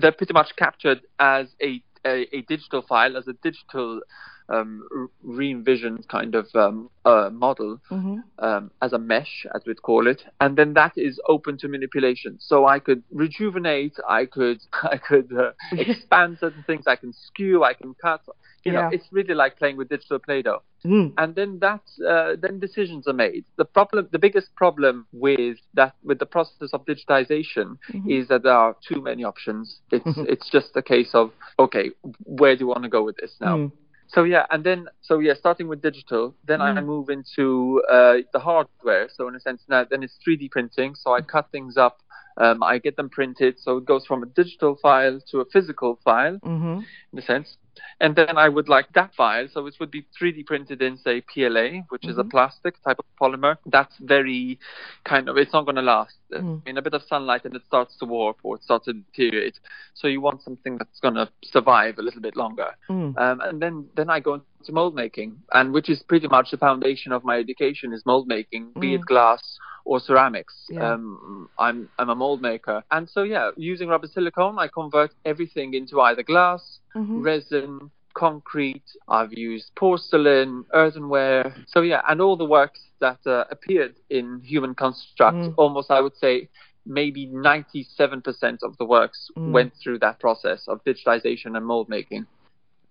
they're 0.00 0.12
pretty 0.12 0.32
much 0.32 0.54
captured 0.56 1.00
as 1.18 1.46
a 1.62 1.82
a, 2.04 2.36
a 2.36 2.42
digital 2.42 2.82
file, 2.82 3.16
as 3.16 3.26
a 3.26 3.32
digital 3.42 4.00
um, 4.48 4.86
re-envisioned 5.22 6.06
kind 6.08 6.34
of 6.34 6.46
um, 6.54 6.90
uh, 7.04 7.30
model 7.32 7.80
hmm 7.88 8.16
um, 8.38 8.70
as 8.82 8.92
a 8.92 8.98
mesh, 8.98 9.46
as 9.54 9.62
we'd 9.66 9.80
call 9.82 10.06
it, 10.06 10.22
and 10.40 10.56
then 10.56 10.74
that 10.74 10.92
is 10.96 11.18
open 11.28 11.56
to 11.56 11.68
manipulation. 11.68 12.36
So 12.38 12.66
I 12.66 12.78
could 12.78 13.02
rejuvenate, 13.10 13.94
I 14.08 14.26
could, 14.26 14.60
I 14.82 14.98
could 14.98 15.32
uh, 15.32 15.52
expand 15.72 16.38
certain 16.40 16.62
things, 16.64 16.84
I 16.86 16.96
can 16.96 17.12
skew, 17.12 17.64
I 17.64 17.72
can 17.72 17.94
cut. 17.94 18.20
You 18.64 18.72
know, 18.72 18.80
Yeah. 18.80 18.90
it's 18.92 19.06
really 19.12 19.34
like 19.34 19.56
playing 19.58 19.76
with 19.76 19.88
digital 19.88 20.18
Play-Doh. 20.18 20.60
Mm. 20.84 21.12
And 21.16 21.34
then 21.34 21.60
that, 21.60 21.80
uh, 22.06 22.34
then 22.40 22.58
decisions 22.58 23.06
are 23.06 23.12
made. 23.12 23.44
The 23.56 23.64
problem, 23.64 24.08
the 24.10 24.18
biggest 24.18 24.54
problem 24.56 25.06
with 25.12 25.56
that, 25.74 25.94
with 26.04 26.18
the 26.18 26.26
process 26.26 26.70
of 26.72 26.84
digitization, 26.84 27.78
Mhm. 27.92 28.10
is 28.10 28.28
that 28.28 28.42
there 28.42 28.52
are 28.52 28.76
too 28.86 29.00
many 29.00 29.24
options. 29.24 29.80
It's, 29.92 30.04
it's 30.32 30.50
just 30.50 30.76
a 30.76 30.82
case 30.82 31.14
of, 31.14 31.30
okay, 31.58 31.90
where 32.24 32.54
do 32.56 32.60
you 32.60 32.66
want 32.66 32.82
to 32.82 32.88
go 32.90 33.02
with 33.04 33.16
this 33.16 33.34
now? 33.40 33.56
Mm. 33.56 33.72
So 34.08 34.24
yeah, 34.24 34.46
and 34.50 34.64
then 34.64 34.86
so 35.02 35.18
yeah, 35.18 35.34
starting 35.34 35.68
with 35.68 35.82
digital, 35.82 36.34
then 36.44 36.60
I 36.60 36.72
Mm. 36.72 36.84
move 36.86 37.08
into 37.10 37.82
uh, 37.90 38.18
the 38.32 38.38
hardware. 38.38 39.08
So 39.12 39.28
in 39.28 39.34
a 39.34 39.40
sense, 39.40 39.62
now 39.68 39.84
then 39.90 40.02
it's 40.02 40.18
3D 40.26 40.48
printing. 40.50 40.94
So 40.94 41.12
I 41.14 41.20
cut 41.20 41.50
things 41.50 41.76
up. 41.76 41.98
Um, 42.38 42.62
I 42.62 42.78
get 42.78 42.96
them 42.96 43.08
printed, 43.08 43.58
so 43.58 43.78
it 43.78 43.86
goes 43.86 44.04
from 44.06 44.22
a 44.22 44.26
digital 44.26 44.76
file 44.82 45.18
to 45.30 45.40
a 45.40 45.44
physical 45.52 45.98
file 46.04 46.38
hmm 46.44 46.80
in 47.12 47.18
a 47.18 47.22
sense. 47.22 47.56
And 48.00 48.14
then 48.14 48.36
I 48.36 48.48
would 48.48 48.68
like 48.68 48.92
that 48.94 49.14
file, 49.14 49.48
so 49.52 49.66
it 49.66 49.74
would 49.80 49.90
be 49.90 50.06
3D 50.18 50.44
printed 50.46 50.82
in, 50.82 50.96
say, 50.98 51.22
PLA, 51.22 51.82
which 51.88 52.06
is 52.06 52.18
a 52.18 52.24
Mhm. 52.24 52.30
plastic 52.30 52.74
type 52.82 52.98
of 52.98 53.04
polymer. 53.20 53.56
That's 53.66 53.96
very 53.98 54.58
kind 55.04 55.28
of, 55.28 55.36
it's 55.36 55.52
not 55.52 55.64
going 55.64 55.76
to 55.76 55.82
last. 55.82 56.16
Mm. 56.32 56.60
In 56.66 56.76
a 56.76 56.82
bit 56.82 56.92
of 56.92 57.02
sunlight 57.04 57.44
and 57.44 57.54
it 57.54 57.64
starts 57.66 57.96
to 57.98 58.04
warp 58.04 58.38
or 58.42 58.56
it 58.56 58.62
starts 58.64 58.86
to 58.86 58.92
deteriorate. 58.94 59.60
So 59.94 60.08
you 60.08 60.20
want 60.20 60.42
something 60.42 60.76
that's 60.76 60.98
going 61.00 61.14
to 61.14 61.28
survive 61.44 61.98
a 61.98 62.02
little 62.02 62.20
bit 62.20 62.36
longer. 62.36 62.70
Mm. 62.88 63.16
Um, 63.16 63.40
and 63.40 63.62
then, 63.62 63.88
then 63.94 64.10
I 64.10 64.18
go 64.20 64.34
into 64.34 64.72
mold 64.72 64.94
making, 64.94 65.38
and 65.52 65.72
which 65.72 65.88
is 65.88 66.02
pretty 66.02 66.26
much 66.28 66.50
the 66.50 66.56
foundation 66.56 67.12
of 67.12 67.24
my 67.24 67.38
education 67.38 67.92
is 67.92 68.04
mold 68.04 68.26
making, 68.26 68.72
be 68.80 68.94
it 68.94 69.02
Mm. 69.02 69.06
glass 69.06 69.58
or 69.84 70.00
ceramics. 70.00 70.66
Yeah. 70.68 70.94
Um, 70.94 71.48
I'm 71.58 71.88
I'm 71.98 72.10
a 72.10 72.14
mold 72.16 72.42
maker, 72.42 72.82
and 72.90 73.08
so 73.08 73.22
yeah, 73.22 73.52
using 73.56 73.88
rubber 73.88 74.08
silicone, 74.08 74.58
I 74.58 74.66
convert 74.66 75.12
everything 75.24 75.74
into 75.74 76.00
either 76.00 76.24
glass, 76.24 76.80
Mhm. 76.96 77.24
resin, 77.24 77.90
concrete. 78.14 78.84
I've 79.08 79.32
used 79.34 79.74
porcelain, 79.74 80.64
earthenware. 80.72 81.54
So 81.66 81.82
yeah, 81.82 82.00
and 82.08 82.20
all 82.20 82.36
the 82.36 82.46
works 82.46 82.80
that 83.00 83.18
uh, 83.26 83.44
appeared 83.50 83.96
in 84.08 84.40
Human 84.40 84.74
Construct, 84.74 85.36
Mm. 85.36 85.54
almost 85.58 85.90
I 85.90 86.00
would 86.00 86.16
say 86.16 86.48
maybe 86.86 87.26
97% 87.26 88.62
of 88.62 88.76
the 88.78 88.84
works 88.86 89.30
Mm. 89.36 89.52
went 89.52 89.74
through 89.74 89.98
that 89.98 90.18
process 90.18 90.66
of 90.68 90.82
digitization 90.84 91.56
and 91.56 91.66
mold 91.66 91.88
making. 91.88 92.26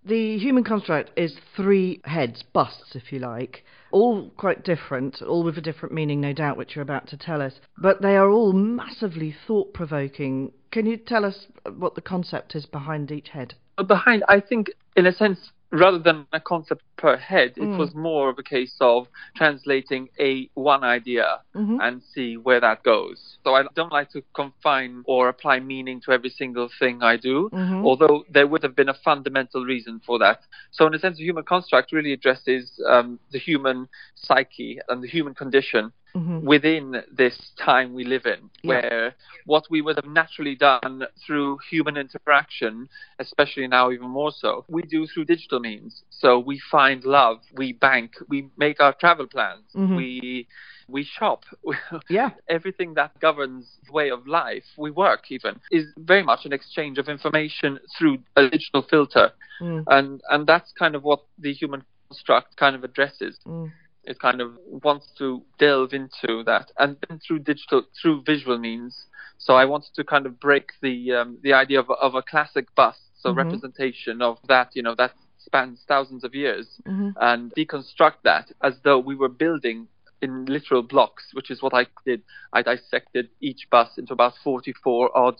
The 0.04 0.38
human 0.38 0.62
construct 0.62 1.10
is 1.18 1.36
three 1.56 2.00
heads, 2.04 2.44
busts, 2.44 2.94
if 2.94 3.12
you 3.12 3.18
like, 3.18 3.64
all 3.90 4.30
quite 4.36 4.62
different, 4.62 5.20
all 5.20 5.42
with 5.42 5.58
a 5.58 5.60
different 5.60 5.92
meaning, 5.92 6.20
no 6.20 6.32
doubt, 6.32 6.56
which 6.56 6.76
you're 6.76 6.82
about 6.84 7.08
to 7.08 7.16
tell 7.16 7.42
us. 7.42 7.60
But 7.78 8.02
they 8.02 8.16
are 8.16 8.30
all 8.30 8.52
massively 8.52 9.32
thought 9.32 9.74
provoking. 9.74 10.52
Can 10.70 10.86
you 10.86 10.96
tell 10.96 11.24
us 11.24 11.48
what 11.76 11.96
the 11.96 12.00
concept 12.02 12.54
is 12.54 12.66
behind 12.66 13.10
each 13.10 13.30
head? 13.30 13.54
But 13.76 13.88
behind, 13.88 14.24
I 14.28 14.40
think, 14.40 14.70
in 14.96 15.06
a 15.06 15.12
sense, 15.12 15.52
rather 15.70 15.98
than 15.98 16.26
a 16.32 16.40
concept 16.40 16.82
per 16.96 17.16
head, 17.16 17.54
Mm. 17.56 17.74
it 17.74 17.78
was 17.78 17.94
more 17.94 18.30
of 18.30 18.38
a 18.38 18.42
case 18.42 18.76
of 18.80 19.08
translating 19.34 20.08
a 20.18 20.48
one 20.54 20.82
idea 20.84 21.40
Mhm. 21.54 21.78
and 21.82 22.02
see 22.02 22.36
where 22.38 22.60
that 22.60 22.82
goes. 22.84 23.38
So 23.44 23.54
I 23.54 23.64
don't 23.74 23.92
like 23.92 24.10
to 24.12 24.22
confine 24.32 25.02
or 25.06 25.28
apply 25.28 25.60
meaning 25.60 26.00
to 26.02 26.12
every 26.12 26.30
single 26.30 26.68
thing 26.78 27.02
I 27.02 27.16
do, 27.16 27.50
Mhm. 27.52 27.84
although 27.84 28.24
there 28.30 28.46
would 28.46 28.62
have 28.62 28.74
been 28.76 28.88
a 28.88 28.94
fundamental 28.94 29.64
reason 29.64 30.00
for 30.06 30.18
that. 30.20 30.40
So 30.70 30.86
in 30.86 30.94
a 30.94 30.98
sense, 30.98 31.18
the 31.18 31.24
human 31.24 31.44
construct 31.44 31.92
really 31.92 32.12
addresses 32.12 32.80
um, 32.86 33.18
the 33.32 33.38
human 33.38 33.88
psyche 34.14 34.78
and 34.88 35.02
the 35.02 35.08
human 35.08 35.34
condition 35.34 35.92
Mhm. 36.16 36.42
within 36.42 36.84
this 37.22 37.36
time 37.68 37.88
we 37.98 38.04
live 38.04 38.26
in, 38.26 38.40
Yeah. 38.62 38.68
where 38.70 39.14
what 39.52 39.64
we 39.70 39.80
would 39.82 39.96
have 39.96 40.10
naturally 40.22 40.56
done 40.56 41.06
through 41.22 41.58
human 41.70 41.96
interaction, 41.96 42.88
especially 43.18 43.66
now 43.68 43.90
even 43.90 44.08
more 44.08 44.32
so, 44.32 44.64
we 44.76 44.82
do 44.82 45.06
through 45.06 45.26
digital 45.26 45.60
means. 45.60 45.92
So 46.10 46.28
we 46.50 46.58
find 46.76 47.04
love, 47.04 47.38
we 47.54 47.72
bank, 47.72 48.10
we 48.28 48.38
make 48.56 48.80
our 48.80 48.94
travel 49.02 49.26
plans, 49.26 49.66
Mhm. 49.74 49.96
we 49.96 50.46
we 50.88 51.02
shop. 51.02 51.40
Yeah. 52.18 52.30
Everything 52.48 52.94
that 52.94 53.10
governs 53.18 53.64
way 53.90 54.08
of 54.16 54.20
life, 54.28 54.66
we 54.84 54.90
work 54.92 55.22
even, 55.36 55.54
is 55.78 55.86
very 56.12 56.22
much 56.22 56.46
an 56.46 56.52
exchange 56.52 56.96
of 56.98 57.08
information 57.08 57.70
through 57.98 58.16
a 58.36 58.48
digital 58.48 58.82
filter. 58.82 59.32
Mm. 59.60 59.82
And 59.96 60.20
and 60.32 60.46
that's 60.46 60.70
kind 60.82 60.94
of 60.94 61.02
what 61.02 61.20
the 61.44 61.52
human 61.52 61.82
construct 62.08 62.56
kind 62.56 62.74
of 62.76 62.84
addresses 62.84 63.34
Mm. 63.46 63.72
It 64.06 64.18
kind 64.20 64.40
of 64.40 64.52
wants 64.86 65.06
to 65.18 65.42
delve 65.58 65.92
into 65.92 66.42
that 66.44 66.70
and 66.78 66.96
then 67.08 67.18
through 67.18 67.38
digital 67.40 67.82
through 68.00 68.22
visual 68.24 68.58
means 68.58 69.06
so 69.38 69.54
i 69.54 69.64
wanted 69.64 69.92
to 69.94 70.04
kind 70.04 70.26
of 70.26 70.38
break 70.40 70.70
the 70.82 71.12
um, 71.12 71.38
the 71.42 71.52
idea 71.52 71.78
of, 71.80 71.90
of 71.90 72.14
a 72.14 72.22
classic 72.22 72.66
bust 72.74 73.00
so 73.22 73.32
Mhm. 73.32 73.36
representation 73.36 74.22
of 74.22 74.38
that 74.48 74.68
you 74.74 74.82
know 74.82 74.94
that 74.96 75.12
spans 75.38 75.84
thousands 75.88 76.24
of 76.24 76.34
years 76.34 76.80
Mhm. 76.86 77.12
and 77.20 77.52
deconstruct 77.54 78.18
that 78.24 78.50
as 78.62 78.74
though 78.84 78.98
we 78.98 79.14
were 79.14 79.28
building 79.44 79.88
in 80.22 80.46
literal 80.46 80.82
blocks 80.82 81.24
which 81.34 81.50
is 81.50 81.60
what 81.62 81.74
i 81.74 81.86
did 82.06 82.22
i 82.52 82.62
dissected 82.62 83.28
each 83.40 83.68
bus 83.70 83.98
into 83.98 84.12
about 84.14 84.34
44 84.42 85.16
odd 85.16 85.36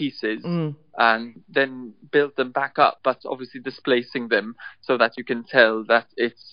pieces 0.00 0.40
Mm. 0.44 0.74
and 0.98 1.42
then 1.58 1.94
build 2.10 2.32
them 2.36 2.50
back 2.60 2.74
up, 2.86 2.96
but 3.08 3.18
obviously 3.32 3.60
displacing 3.60 4.28
them 4.34 4.46
so 4.86 4.92
that 4.98 5.12
you 5.18 5.24
can 5.30 5.40
tell 5.56 5.84
that 5.92 6.06
it's 6.16 6.44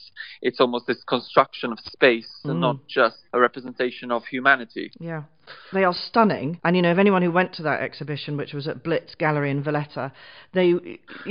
it's 0.41 0.59
almost 0.59 0.85
this 0.87 1.03
construction 1.15 1.71
of 1.71 1.79
space 1.79 2.31
Mm. 2.43 2.51
and 2.51 2.59
not 2.67 2.77
just 2.87 3.17
a 3.33 3.39
representation 3.47 4.11
of 4.11 4.21
humanity. 4.35 4.91
Yeah. 4.99 5.23
They 5.73 5.83
are 5.83 5.93
stunning. 6.09 6.59
And, 6.63 6.75
you 6.75 6.81
know, 6.81 6.91
if 6.91 6.97
anyone 6.97 7.23
who 7.23 7.31
went 7.31 7.53
to 7.53 7.63
that 7.63 7.81
exhibition, 7.81 8.37
which 8.37 8.53
was 8.53 8.67
at 8.67 8.83
Blitz 8.83 9.15
Gallery 9.15 9.49
in 9.51 9.63
Valletta, 9.63 10.11
they, 10.53 10.67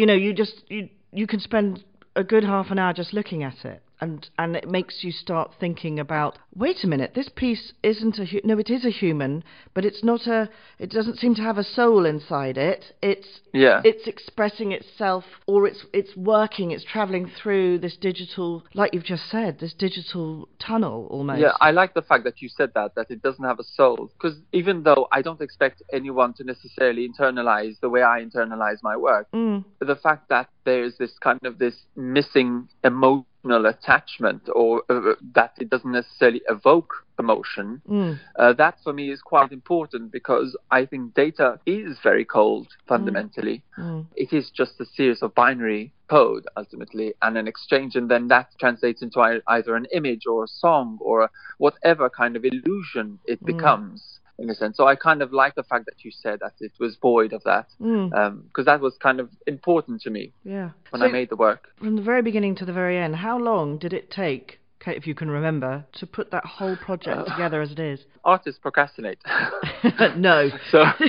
you 0.00 0.06
know, 0.08 0.14
you 0.24 0.32
just, 0.32 0.56
you, 0.68 0.88
you 1.12 1.26
can 1.26 1.40
spend 1.40 1.84
a 2.16 2.24
good 2.24 2.44
half 2.44 2.70
an 2.70 2.78
hour 2.78 2.92
just 2.92 3.12
looking 3.14 3.42
at 3.44 3.64
it. 3.64 3.80
And, 4.00 4.28
and 4.38 4.56
it 4.56 4.68
makes 4.68 5.02
you 5.02 5.12
start 5.12 5.52
thinking 5.60 5.98
about 5.98 6.38
wait 6.54 6.78
a 6.82 6.86
minute 6.86 7.12
this 7.14 7.28
piece 7.28 7.72
isn't 7.82 8.18
a 8.18 8.24
hu- 8.24 8.40
no 8.44 8.58
it 8.58 8.70
is 8.70 8.84
a 8.84 8.90
human 8.90 9.44
but 9.74 9.84
it's 9.84 10.02
not 10.02 10.26
a 10.26 10.48
it 10.78 10.90
doesn't 10.90 11.18
seem 11.18 11.34
to 11.36 11.42
have 11.42 11.58
a 11.58 11.64
soul 11.64 12.04
inside 12.06 12.56
it 12.56 12.96
it's 13.02 13.40
Yeah. 13.52 13.80
it's 13.84 14.06
expressing 14.06 14.72
itself 14.72 15.24
or 15.46 15.66
it's 15.66 15.84
it's 15.92 16.16
working 16.16 16.70
it's 16.72 16.84
traveling 16.84 17.30
through 17.38 17.78
this 17.78 17.96
digital 17.96 18.64
like 18.74 18.94
you've 18.94 19.04
just 19.04 19.30
said 19.30 19.58
this 19.60 19.74
digital 19.74 20.48
tunnel 20.58 21.06
almost 21.10 21.40
Yeah, 21.40 21.52
I 21.60 21.70
like 21.70 21.94
the 21.94 22.02
fact 22.02 22.24
that 22.24 22.40
you 22.42 22.48
said 22.48 22.70
that, 22.74 22.94
that 22.94 23.10
it 23.10 23.22
doesn't 23.22 23.44
have 23.44 23.58
a 23.58 23.64
soul. 23.64 24.10
Because 24.16 24.36
even 24.52 24.82
though 24.82 25.08
I 25.12 25.22
don't 25.22 25.40
expect 25.40 25.82
anyone 25.92 26.32
to 26.34 26.44
necessarily 26.44 27.08
internalize 27.08 27.78
the 27.80 27.88
way 27.88 28.02
I 28.02 28.24
internalize 28.24 28.78
my 28.82 28.96
work, 28.96 29.26
mm, 29.32 29.64
the 29.80 29.96
fact 29.96 30.28
that 30.28 30.48
there's 30.64 30.96
this 30.98 31.12
kind 31.20 31.40
of 31.44 31.58
this 31.58 31.74
missing 31.96 32.68
emotional 33.44 33.66
attachment 33.66 34.42
or 34.54 34.82
uh, 34.88 35.14
that 35.34 35.52
it 35.58 35.70
doesn't 35.70 35.92
necessarily 35.92 36.42
evoke 36.48 36.92
emotion 37.18 37.80
mm, 37.88 38.18
Uh, 38.38 38.52
that 38.54 38.76
for 38.82 38.92
me 38.92 39.10
is 39.10 39.20
quite 39.20 39.52
important 39.52 40.10
because 40.10 40.56
I 40.70 40.86
think 40.86 41.14
data 41.14 41.58
is 41.66 41.98
very 42.02 42.24
cold 42.24 42.66
fundamentally. 42.88 43.62
mm. 43.78 44.06
It 44.16 44.32
is 44.32 44.50
just 44.50 44.80
a 44.80 44.86
series 44.86 45.22
of 45.22 45.34
binary 45.34 45.92
code 46.08 46.44
ultimately 46.56 47.12
and 47.22 47.36
an 47.36 47.46
exchange, 47.46 47.94
and 47.96 48.08
then 48.10 48.28
that 48.28 48.46
translates 48.58 49.02
into 49.02 49.20
either 49.46 49.76
an 49.76 49.86
image 49.92 50.24
or 50.26 50.44
a 50.44 50.48
song 50.48 50.98
or 51.00 51.30
whatever 51.58 52.08
kind 52.08 52.36
of 52.36 52.44
illusion 52.44 53.18
it 53.26 53.40
Mm. 53.42 53.46
becomes. 53.46 54.20
In 54.40 54.48
a 54.48 54.54
sense, 54.54 54.78
so 54.78 54.86
I 54.86 54.96
kind 54.96 55.20
of 55.20 55.34
like 55.34 55.54
the 55.54 55.62
fact 55.62 55.84
that 55.84 56.02
you 56.02 56.10
said 56.10 56.38
that 56.40 56.54
it 56.60 56.72
was 56.80 56.96
void 56.96 57.34
of 57.34 57.42
that, 57.44 57.66
Mm. 57.78 58.42
because 58.48 58.64
that 58.64 58.80
was 58.80 58.96
kind 58.96 59.20
of 59.20 59.28
important 59.46 60.00
to 60.02 60.10
me 60.10 60.32
Yeah. 60.44 60.70
when 60.88 61.00
So, 61.00 61.06
I 61.08 61.12
made 61.12 61.28
the 61.28 61.36
work. 61.36 61.68
from 61.76 61.96
the 61.96 62.02
very 62.02 62.22
beginning 62.22 62.54
to 62.56 62.64
the 62.64 62.72
very 62.72 62.96
end, 62.96 63.16
how 63.16 63.38
long 63.38 63.76
did 63.76 63.92
it 63.92 64.10
take, 64.10 64.58
if 64.86 65.06
you 65.06 65.14
can 65.14 65.30
remember, 65.30 65.84
to 65.94 66.06
put 66.06 66.30
that 66.30 66.44
whole 66.44 66.76
project 66.76 67.18
Uh, 67.20 67.24
together 67.24 67.60
as 67.60 67.70
it 67.72 67.78
is? 67.78 68.00
Artists 68.24 68.60
procrastinate. 68.60 69.18
no. 70.16 70.50
So 70.70 70.84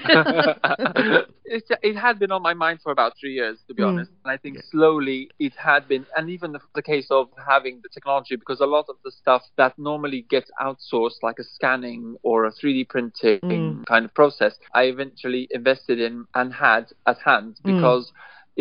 it, 1.45 1.63
it 1.81 1.95
had 1.95 2.19
been 2.19 2.31
on 2.31 2.41
my 2.41 2.53
mind 2.53 2.79
for 2.81 2.91
about 2.91 3.13
three 3.19 3.33
years, 3.33 3.59
to 3.67 3.73
be 3.73 3.81
Mm. 3.81 3.87
honest. 3.89 4.11
And 4.23 4.31
I 4.31 4.37
think 4.37 4.57
slowly 4.69 5.29
it 5.39 5.53
had 5.55 5.87
been, 5.87 6.05
and 6.15 6.29
even 6.29 6.51
the, 6.51 6.59
the 6.75 6.81
case 6.81 7.07
of 7.11 7.27
having 7.47 7.79
the 7.83 7.89
technology, 7.89 8.35
because 8.35 8.59
a 8.61 8.65
lot 8.65 8.85
of 8.89 8.95
the 9.03 9.11
stuff 9.11 9.43
that 9.57 9.77
normally 9.77 10.25
gets 10.29 10.49
outsourced, 10.61 11.21
like 11.21 11.39
a 11.39 11.43
scanning 11.43 12.15
or 12.23 12.45
a 12.45 12.51
3D 12.51 12.87
printing 12.89 13.39
Mm. 13.43 13.85
kind 13.85 14.05
of 14.05 14.13
process, 14.13 14.53
I 14.73 14.83
eventually 14.83 15.47
invested 15.51 15.99
in 15.99 16.25
and 16.35 16.53
had 16.53 16.87
at 17.07 17.17
hand 17.19 17.57
Mm. 17.65 17.75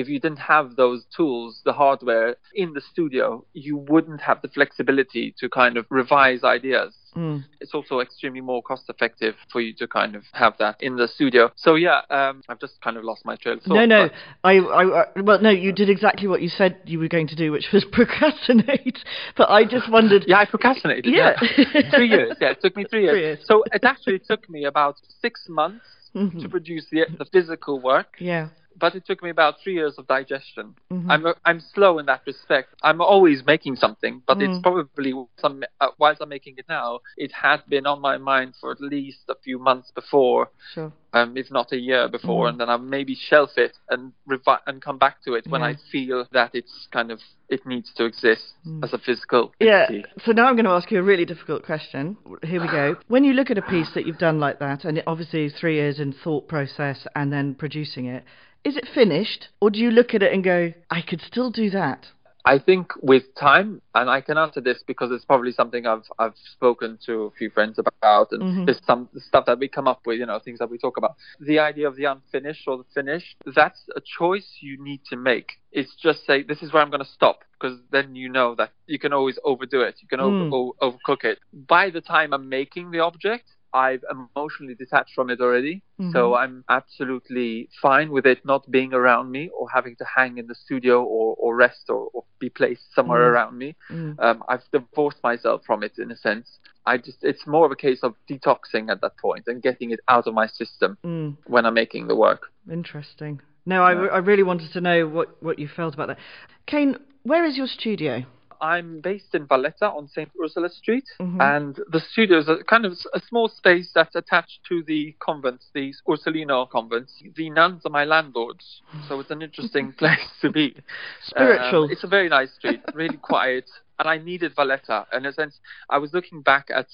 If 0.01 0.09
you 0.09 0.19
didn't 0.19 0.39
have 0.55 0.77
those 0.77 1.05
tools, 1.17 1.61
the 1.65 1.73
hardware 1.73 2.37
in 2.55 2.73
the 2.73 2.81
studio, 2.93 3.45
you 3.53 3.77
wouldn't 3.77 4.21
have 4.23 4.41
the 4.43 4.49
flexibility 4.49 5.35
to 5.41 5.49
kind 5.49 5.77
of 5.77 5.85
revise 5.91 6.43
ideas 6.45 6.95
Mm. 7.17 7.43
it's 7.61 7.75
also 7.75 7.99
extremely 7.99 8.41
more 8.41 8.63
cost 8.63 8.85
effective 8.89 9.35
for 9.51 9.61
you 9.61 9.73
to 9.75 9.89
kind 9.89 10.15
of 10.15 10.23
have 10.33 10.55
that 10.59 10.77
in 10.81 10.95
the 10.95 11.09
studio. 11.09 11.51
So 11.57 11.75
yeah, 11.75 12.03
um, 12.09 12.41
I've 12.49 12.61
just 12.61 12.81
kind 12.83 12.97
of 12.97 13.03
lost 13.03 13.25
my 13.25 13.35
trail 13.35 13.57
of 13.57 13.63
thought. 13.65 13.75
No, 13.75 13.85
no. 13.85 14.09
but- 14.09 14.15
I, 14.45 14.59
I, 14.59 14.83
I, 15.03 15.21
well, 15.21 15.41
no. 15.43 15.51
You 15.51 15.73
did 15.73 15.91
exactly 15.91 16.29
what 16.29 16.41
you 16.41 16.49
said 16.49 16.79
you 16.85 17.01
were 17.01 17.09
going 17.09 17.27
to 17.27 17.35
do, 17.35 17.51
which 17.51 17.67
was 17.73 17.85
procrastinate. 17.93 18.99
But 19.37 19.51
I 19.51 19.65
just 19.65 19.91
wondered. 19.91 20.23
yeah, 20.29 20.39
I 20.39 20.45
procrastinated. 20.45 21.13
Yeah. 21.13 21.35
three 21.95 22.09
years. 22.11 22.37
Yeah, 22.41 22.51
it 22.51 22.61
took 22.63 22.77
me 22.77 22.85
three 22.89 23.03
years. 23.03 23.13
Three 23.15 23.21
years. 23.23 23.39
So 23.45 23.65
it 23.73 23.83
actually 23.85 24.21
took 24.21 24.49
me 24.49 24.65
about 24.67 24.95
six 25.21 25.47
months 25.49 25.85
Mhm. 26.15 26.43
to 26.43 26.49
produce 26.49 26.87
the, 26.91 27.07
the 27.19 27.25
physical 27.25 27.81
work. 27.81 28.17
Yeah. 28.19 28.49
But 28.79 28.95
it 28.95 29.05
took 29.07 29.23
me 29.23 29.31
about 29.31 29.61
three 29.63 29.75
years 29.75 29.95
of 29.99 30.07
digestion. 30.07 30.75
Mhm. 30.93 31.07
I'm 31.11 31.27
I'm 31.45 31.61
slow 31.61 31.99
in 31.99 32.07
that 32.07 32.23
respect. 32.27 32.69
I'm 32.83 33.01
always 33.01 33.45
making 33.45 33.77
something, 33.77 34.23
but 34.27 34.41
it's 34.41 34.59
Mm. 34.59 34.63
probably 34.63 35.13
some 35.39 35.63
uh, 35.81 35.89
whilst 35.99 36.21
I'm 36.23 36.29
making 36.29 36.55
it 36.59 36.67
now, 36.69 37.01
it 37.17 37.33
had 37.33 37.61
been 37.69 37.87
on 37.87 38.01
my 38.01 38.17
mind 38.19 38.55
for 38.61 38.71
at 38.71 38.81
least 38.81 39.23
a 39.29 39.35
few 39.35 39.59
months 39.59 39.91
before, 39.91 40.51
Sure. 40.75 40.93
um, 41.13 41.37
if 41.37 41.51
not 41.51 41.73
a 41.73 41.79
year 41.79 42.09
before, 42.09 42.47
Mm. 42.47 42.49
and 42.51 42.61
then 42.61 42.69
I 42.71 42.77
maybe 42.77 43.15
shelf 43.15 43.59
it 43.59 43.77
and 43.91 44.13
revi- 44.29 44.61
and 44.67 44.81
come 44.81 44.99
back 44.99 45.23
to 45.25 45.35
it 45.35 45.47
when 45.49 45.63
I 45.63 45.75
feel 45.93 46.27
that 46.33 46.51
it's 46.55 46.89
kind 46.93 47.11
of 47.11 47.21
it 47.49 47.67
needs 47.67 47.93
to 47.95 48.05
exist 48.05 48.55
Mm. 48.65 48.85
as 48.85 48.93
a 48.93 48.99
physical 48.99 49.53
Yeah. 49.59 49.87
entity. 49.89 50.05
So 50.25 50.31
now 50.33 50.47
I'm 50.47 50.55
going 50.55 50.67
to 50.67 50.71
ask 50.71 50.91
you 50.93 51.01
a 51.01 51.03
really 51.03 51.25
difficult 51.25 51.65
question. 51.65 52.17
Here 52.45 52.61
we 52.61 52.69
go. 52.69 52.97
When 53.09 53.25
you 53.25 53.33
look 53.33 53.51
at 53.51 53.59
a 53.59 53.63
piece 53.63 53.91
that 53.95 54.07
you've 54.07 54.19
done 54.19 54.39
like 54.39 54.61
that, 54.61 54.85
and 54.85 54.97
it 54.99 55.05
obviously 55.09 55.49
three 55.49 55.75
years 55.75 55.99
in 55.99 56.13
thought 56.13 56.47
process 56.47 57.09
and 57.17 57.33
then 57.33 57.55
producing 57.57 58.07
it, 58.07 58.23
is 58.65 58.77
it 58.77 58.87
finished, 58.95 59.49
or 59.61 59.71
do 59.71 59.79
you 59.79 59.91
look 59.91 60.15
at 60.15 60.23
it 60.23 60.33
and 60.33 60.45
go, 60.45 60.73
I 60.91 61.03
could 61.03 61.21
still 61.21 61.51
do 61.51 61.71
that? 61.71 62.07
I 62.47 62.59
think 62.59 62.93
with 63.03 63.25
time, 63.39 63.83
and 63.95 64.09
I 64.09 64.23
can 64.23 64.39
answer 64.39 64.63
this 64.63 64.83
because 64.87 65.11
it's 65.13 65.27
probably 65.27 65.53
something 65.53 65.87
I've 65.87 66.05
I've 66.19 66.33
spoken 66.55 66.99
to 67.05 67.25
a 67.25 67.31
few 67.33 67.51
friends 67.51 67.79
about, 67.79 68.29
and 68.33 68.43
Mhm. 68.43 68.65
there's 68.65 68.81
some 68.87 69.11
stuff 69.17 69.45
that 69.45 69.59
we 69.59 69.69
come 69.69 69.87
up 69.87 70.01
with, 70.07 70.19
you 70.19 70.25
know, 70.25 70.39
things 70.39 70.59
that 70.59 70.71
we 70.71 70.79
talk 70.79 70.97
about. 70.97 71.17
The 71.39 71.59
idea 71.59 71.87
of 71.87 71.97
the 71.97 72.07
unfinished 72.07 72.67
or 72.67 72.79
the 72.79 72.85
finished, 72.95 73.37
that's 73.45 73.83
a 73.95 74.01
choice 74.01 74.57
you 74.63 74.83
need 74.83 75.03
to 75.11 75.17
make. 75.17 75.53
It's 75.71 75.95
just 75.97 76.25
say 76.25 76.43
this 76.43 76.63
is 76.63 76.73
where 76.73 76.83
I'm 76.83 76.89
going 76.91 77.05
to 77.05 77.11
stop 77.11 77.41
because 77.53 77.79
then 77.91 78.17
you 78.17 78.31
know 78.31 78.55
that 78.55 78.71
you 78.87 78.99
can 78.99 79.13
always 79.13 79.39
overdo 79.45 79.83
it, 79.83 79.97
you 80.01 80.09
can 80.09 80.21
over, 80.21 80.45
Mm. 80.45 80.53
o- 80.53 80.75
overcook 80.81 81.25
it. 81.25 81.41
By 81.53 81.91
the 81.91 82.01
time 82.01 82.33
I'm 82.33 82.49
making 82.49 82.91
the 82.91 83.01
object. 83.01 83.51
I've 83.73 84.05
emotionally 84.11 84.75
detached 84.75 85.15
from 85.15 85.31
it 85.31 85.41
already, 85.41 85.83
so 86.13 86.33
Mhm. 86.33 86.39
I'm 86.41 86.65
absolutely 86.69 87.69
fine 87.81 88.11
with 88.11 88.27
it 88.27 88.45
not 88.45 88.71
being 88.71 88.93
around 88.93 89.31
me 89.31 89.49
or 89.57 89.69
having 89.71 89.97
to 89.97 90.05
hang 90.05 90.39
in 90.39 90.47
the 90.47 90.55
studio 90.55 91.03
or, 91.05 91.37
or 91.39 91.55
rest 91.57 91.85
or, 91.89 92.09
or 92.13 92.25
be 92.39 92.51
placed 92.51 92.93
somewhere 92.95 93.21
Mm. 93.23 93.31
around 93.33 93.59
me. 93.59 93.77
Mm. 93.91 94.15
Um, 94.19 94.43
I've 94.49 94.65
divorced 94.73 95.23
myself 95.23 95.63
from 95.65 95.83
it 95.83 95.99
in 95.99 96.11
a 96.11 96.17
sense. 96.17 96.59
I 96.87 96.97
just 96.99 97.23
it's 97.23 97.47
more 97.47 97.65
of 97.67 97.73
a 97.73 97.77
case 97.77 98.01
of 98.03 98.15
detoxing 98.29 98.91
at 98.91 99.01
that 99.03 99.17
point 99.19 99.45
and 99.47 99.63
getting 99.63 99.91
it 99.91 100.01
out 100.09 100.27
of 100.27 100.35
my 100.35 100.47
system 100.47 100.97
Mm. 101.05 101.37
when 101.47 101.67
I'm 101.67 101.75
making 101.75 102.09
the 102.09 102.17
work. 102.17 102.51
Interesting. 102.71 103.41
No, 103.67 103.83
I, 103.83 103.93
Yeah. 103.93 104.11
I 104.13 104.19
really 104.19 104.43
wanted 104.43 104.73
to 104.73 104.81
know 104.81 105.07
what, 105.07 105.43
what 105.43 105.59
you 105.59 105.69
felt 105.69 105.95
about 105.95 106.09
that. 106.09 106.19
Kane, 106.67 106.97
where 107.23 107.45
is 107.45 107.57
your 107.59 107.67
studio? 107.67 108.25
I'm 108.61 109.01
based 109.01 109.35
in 109.35 109.47
Valletta 109.47 109.87
on 109.91 110.09
St. 110.09 110.31
Ursula 110.43 110.69
Street, 110.69 111.05
Mhm. 111.19 111.41
and 111.41 111.81
the 111.89 112.01
studio 112.01 112.39
is 112.39 112.49
a 112.49 112.63
kind 112.65 112.85
of 112.85 112.93
a 113.15 113.21
small 113.21 113.49
space 113.49 113.91
that's 113.95 114.15
attached 114.15 114.61
to 114.69 114.83
the 114.83 115.15
convent, 115.21 115.65
the 115.73 115.95
Ursulino 116.07 116.69
convent. 116.69 117.11
The 117.35 117.51
nuns 117.51 117.87
are 117.87 117.91
my 117.91 118.05
landlords, 118.05 118.83
so 119.09 119.19
it's 119.21 119.31
an 119.31 119.43
interesting 119.43 119.93
place 120.01 120.29
to 120.43 120.51
be. 120.51 120.77
Spiritual. 121.23 121.85
Um, 121.85 121.91
it's 121.91 122.05
a 122.05 122.09
very 122.09 122.29
nice 122.29 122.53
street, 122.53 122.81
really 122.95 123.17
quiet, 123.23 123.71
and 123.99 124.09
I 124.09 124.19
needed 124.19 124.55
Valletta. 124.55 125.07
In 125.13 125.27
a 125.27 125.33
sense, 125.33 125.61
I 125.89 125.99
was 125.99 126.13
looking 126.13 126.43
back 126.43 126.71
at 126.71 126.91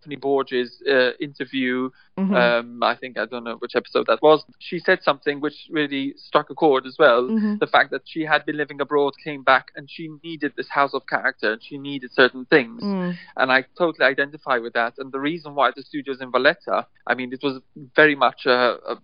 Stephanie 0.00 0.16
Borges' 0.16 0.82
uh, 0.88 1.10
interview. 1.20 1.90
Mhm. 2.18 2.34
Um, 2.34 2.82
I 2.82 2.96
think 2.96 3.18
I 3.18 3.26
don't 3.26 3.44
know 3.44 3.56
which 3.56 3.76
episode 3.76 4.06
that 4.08 4.20
was. 4.22 4.44
She 4.58 4.78
said 4.78 5.02
something 5.02 5.40
which 5.40 5.68
really 5.70 6.14
struck 6.16 6.50
a 6.50 6.54
chord 6.54 6.86
as 6.86 6.96
well. 6.98 7.22
Mhm. 7.28 7.58
The 7.60 7.66
fact 7.66 7.90
that 7.90 8.02
she 8.06 8.22
had 8.24 8.44
been 8.44 8.56
living 8.56 8.80
abroad, 8.80 9.14
came 9.22 9.42
back, 9.42 9.70
and 9.76 9.88
she 9.90 10.08
needed 10.22 10.52
this 10.56 10.68
house 10.68 10.92
of 10.94 11.06
character, 11.06 11.52
and 11.52 11.62
she 11.62 11.78
needed 11.78 12.10
certain 12.12 12.44
things. 12.46 12.82
Mm. 12.82 13.16
And 13.36 13.52
I 13.52 13.64
totally 13.78 14.06
identify 14.06 14.58
with 14.58 14.72
that. 14.74 14.94
And 14.98 15.12
the 15.12 15.20
reason 15.20 15.54
why 15.54 15.70
the 15.74 15.82
studio's 15.82 16.20
in 16.20 16.30
Valletta, 16.30 16.86
I 17.06 17.14
mean, 17.14 17.32
it 17.32 17.42
was 17.42 17.60
very 17.94 18.14
much 18.14 18.44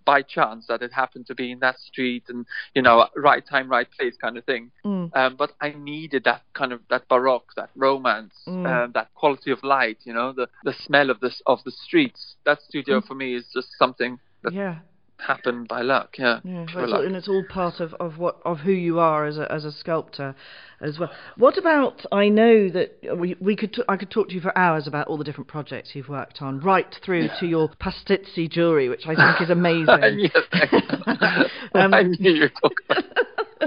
by 0.05 0.23
chance 0.23 0.67
that 0.67 0.83
it 0.83 0.93
happened 0.93 1.27
to 1.27 1.35
be 1.35 1.51
in 1.53 1.59
that 1.61 1.79
street, 1.79 2.25
and 2.29 2.47
you 2.75 2.83
know, 2.83 3.09
right 3.17 3.45
time, 3.47 3.69
right 3.71 3.89
place 3.99 4.17
kind 4.17 4.37
of 4.37 4.45
thing. 4.45 4.71
Mm. 4.85 5.11
Um, 5.17 5.37
but 5.37 5.53
I 5.61 5.71
needed 5.71 6.25
that 6.25 6.43
kind 6.55 6.73
of 6.73 6.81
that 6.89 7.09
baroque, 7.09 7.53
that 7.57 7.71
romance, 7.77 8.35
Mm. 8.47 8.67
um, 8.67 8.93
that 8.93 9.09
quality 9.15 9.51
of 9.51 9.63
light. 9.63 9.99
You 10.05 10.13
know, 10.13 10.33
the 10.33 10.49
the 10.65 10.75
smell 10.87 11.11
of 11.11 11.21
this 11.21 11.43
of 11.47 11.59
the 11.65 11.73
streets. 11.73 12.37
That 12.45 12.63
studio 12.63 13.01
for 13.01 13.15
me 13.15 13.35
is 13.35 13.45
just 13.53 13.69
something 13.79 14.19
that 14.43 14.53
Yeah. 14.53 14.77
happened 15.19 15.67
by 15.69 15.81
luck. 15.83 16.17
Yeah, 16.19 16.41
Yeah, 16.45 16.67
luck. 16.75 17.01
all, 17.01 17.07
and 17.07 17.17
it's 17.17 17.29
all 17.29 17.43
part 17.49 17.81
of, 17.81 17.95
of 17.95 18.19
what 18.19 18.37
of 18.45 18.61
who 18.61 18.73
you 18.73 18.99
are 18.99 19.25
as 19.27 19.39
a 19.39 19.51
as 19.51 19.65
a 19.65 19.73
sculptor, 19.73 20.35
as 20.81 20.99
well. 20.99 21.11
What 21.37 21.57
about? 21.57 22.05
I 22.13 22.29
know 22.29 22.69
that 22.69 22.89
we 23.17 23.35
we 23.41 23.57
could 23.57 23.73
t- 23.73 23.83
I 23.89 23.97
could 23.97 24.11
talk 24.11 24.29
to 24.29 24.35
you 24.35 24.41
for 24.43 24.57
hours 24.57 24.87
about 24.87 25.07
all 25.09 25.17
the 25.17 25.25
different 25.25 25.49
projects 25.49 25.95
you've 25.95 26.09
worked 26.11 26.43
on, 26.43 26.61
right 26.61 26.95
through 27.05 27.29
to 27.41 27.47
your 27.47 27.69
pastizzi 27.85 28.49
jewelry, 28.51 28.89
which 28.91 29.07
I 29.07 29.15
think 29.15 29.41
is 29.41 29.51
amazing. 29.51 30.19
yes. 30.35 30.45
Um, 31.75 31.93
I 32.01 32.03
knew 32.05 32.33
you 32.33 32.41
were 32.43 32.49
talking 32.61 32.87
about. 32.91 33.05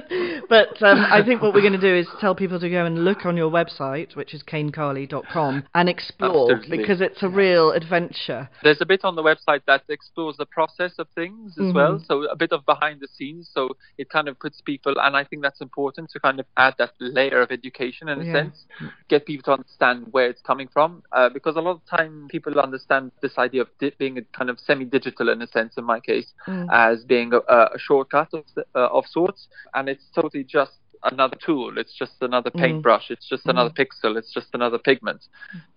but 0.50 0.82
um, 0.82 1.00
I 1.12 1.22
think 1.26 1.42
what 1.42 1.54
we're 1.54 1.62
going 1.62 1.74
to 1.74 1.80
do 1.80 1.96
is 1.96 2.08
tell 2.20 2.36
people 2.36 2.60
to 2.60 2.70
go 2.70 2.86
and 2.86 3.06
look 3.06 3.26
on 3.26 3.36
your 3.38 3.50
website, 3.52 4.16
which 4.16 4.34
is 4.34 4.44
kanecali.com, 4.44 5.64
and 5.76 5.90
explore 5.90 6.52
Absolutely. 6.52 6.78
because 6.78 7.02
it's 7.02 7.24
a 7.24 7.30
real 7.30 7.72
adventure. 7.72 8.50
There's 8.64 8.82
a 8.82 8.86
bit 8.86 9.04
on 9.04 9.16
the 9.16 9.24
website 9.24 9.62
that 9.68 9.84
explores 9.90 10.38
the 10.38 10.46
process 10.46 10.94
of 11.00 11.08
things 11.16 11.58
as 11.58 11.66
Mhm. 11.68 11.74
well, 11.74 12.00
so 12.00 12.24
a 12.24 12.36
bit 12.36 12.52
of 12.52 12.66
behind 12.66 13.00
the 13.00 13.08
scenes. 13.08 13.50
So 13.54 13.70
it 13.98 14.10
kind 14.10 14.28
of 14.28 14.40
puts 14.40 14.62
people, 14.62 14.96
and 15.00 15.16
I 15.16 15.24
think 15.24 15.42
that's 15.42 15.62
important 15.62 16.10
to 16.12 16.20
kind 16.20 16.40
of 16.40 16.46
add 16.58 16.76
that 16.78 16.92
layer 17.00 17.42
of 17.42 17.52
education 17.52 18.10
in 18.10 18.22
a 18.22 18.24
Yeah. 18.24 18.34
sense, 18.34 18.66
get 19.08 19.26
people 19.26 19.44
to 19.44 19.54
understand 19.60 20.08
where 20.12 20.30
it's 20.30 20.42
coming 20.42 20.68
from, 20.68 21.04
uh, 21.12 21.30
because 21.30 21.56
a 21.56 21.62
lot 21.62 21.72
of 21.72 21.86
time 21.86 22.28
people 22.30 22.60
understand 22.60 23.12
this 23.22 23.38
idea 23.38 23.62
of 23.62 23.70
di- 23.80 23.94
being 23.98 24.18
a 24.18 24.22
kind 24.38 24.50
of 24.50 24.60
semi-digital 24.60 25.30
in 25.30 25.42
a 25.42 25.48
sense, 25.48 25.78
in 25.78 25.84
my 25.84 26.00
case, 26.00 26.34
Mm. 26.48 26.68
as 26.72 27.04
being 27.06 27.34
a, 27.34 27.40
a 27.48 27.78
shortcut 27.78 28.30
of, 28.34 28.46
uh, 28.76 28.88
of 28.98 29.06
sorts, 29.08 29.48
and 29.74 29.89
it's 29.90 30.06
totally 30.14 30.44
just 30.44 30.74
another 31.04 31.38
tool. 31.46 31.78
It's 31.78 31.94
just 31.98 32.22
another 32.22 32.52
Mm. 32.52 32.60
paintbrush. 32.60 33.10
It's 33.10 33.28
just 33.28 33.46
another 33.48 33.70
pixel. 33.70 34.18
It's 34.18 34.34
just 34.34 34.48
another 34.54 34.78
pigment. 34.78 35.22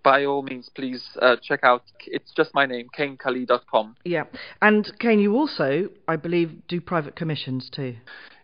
By 0.03 0.25
all 0.25 0.43
means, 0.43 0.69
please 0.69 1.17
uh, 1.21 1.37
check 1.37 1.61
out. 1.63 1.85
It's 2.07 2.33
just 2.33 2.53
my 2.55 2.67
name, 2.67 2.89
kanecali.com. 2.97 3.97
Yeah, 4.05 4.25
and 4.61 4.91
Kane, 4.99 5.21
you 5.21 5.37
also, 5.37 5.89
I 6.09 6.17
believe, 6.17 6.67
do 6.67 6.81
private 6.81 7.15
commissions 7.15 7.71
too. 7.71 7.97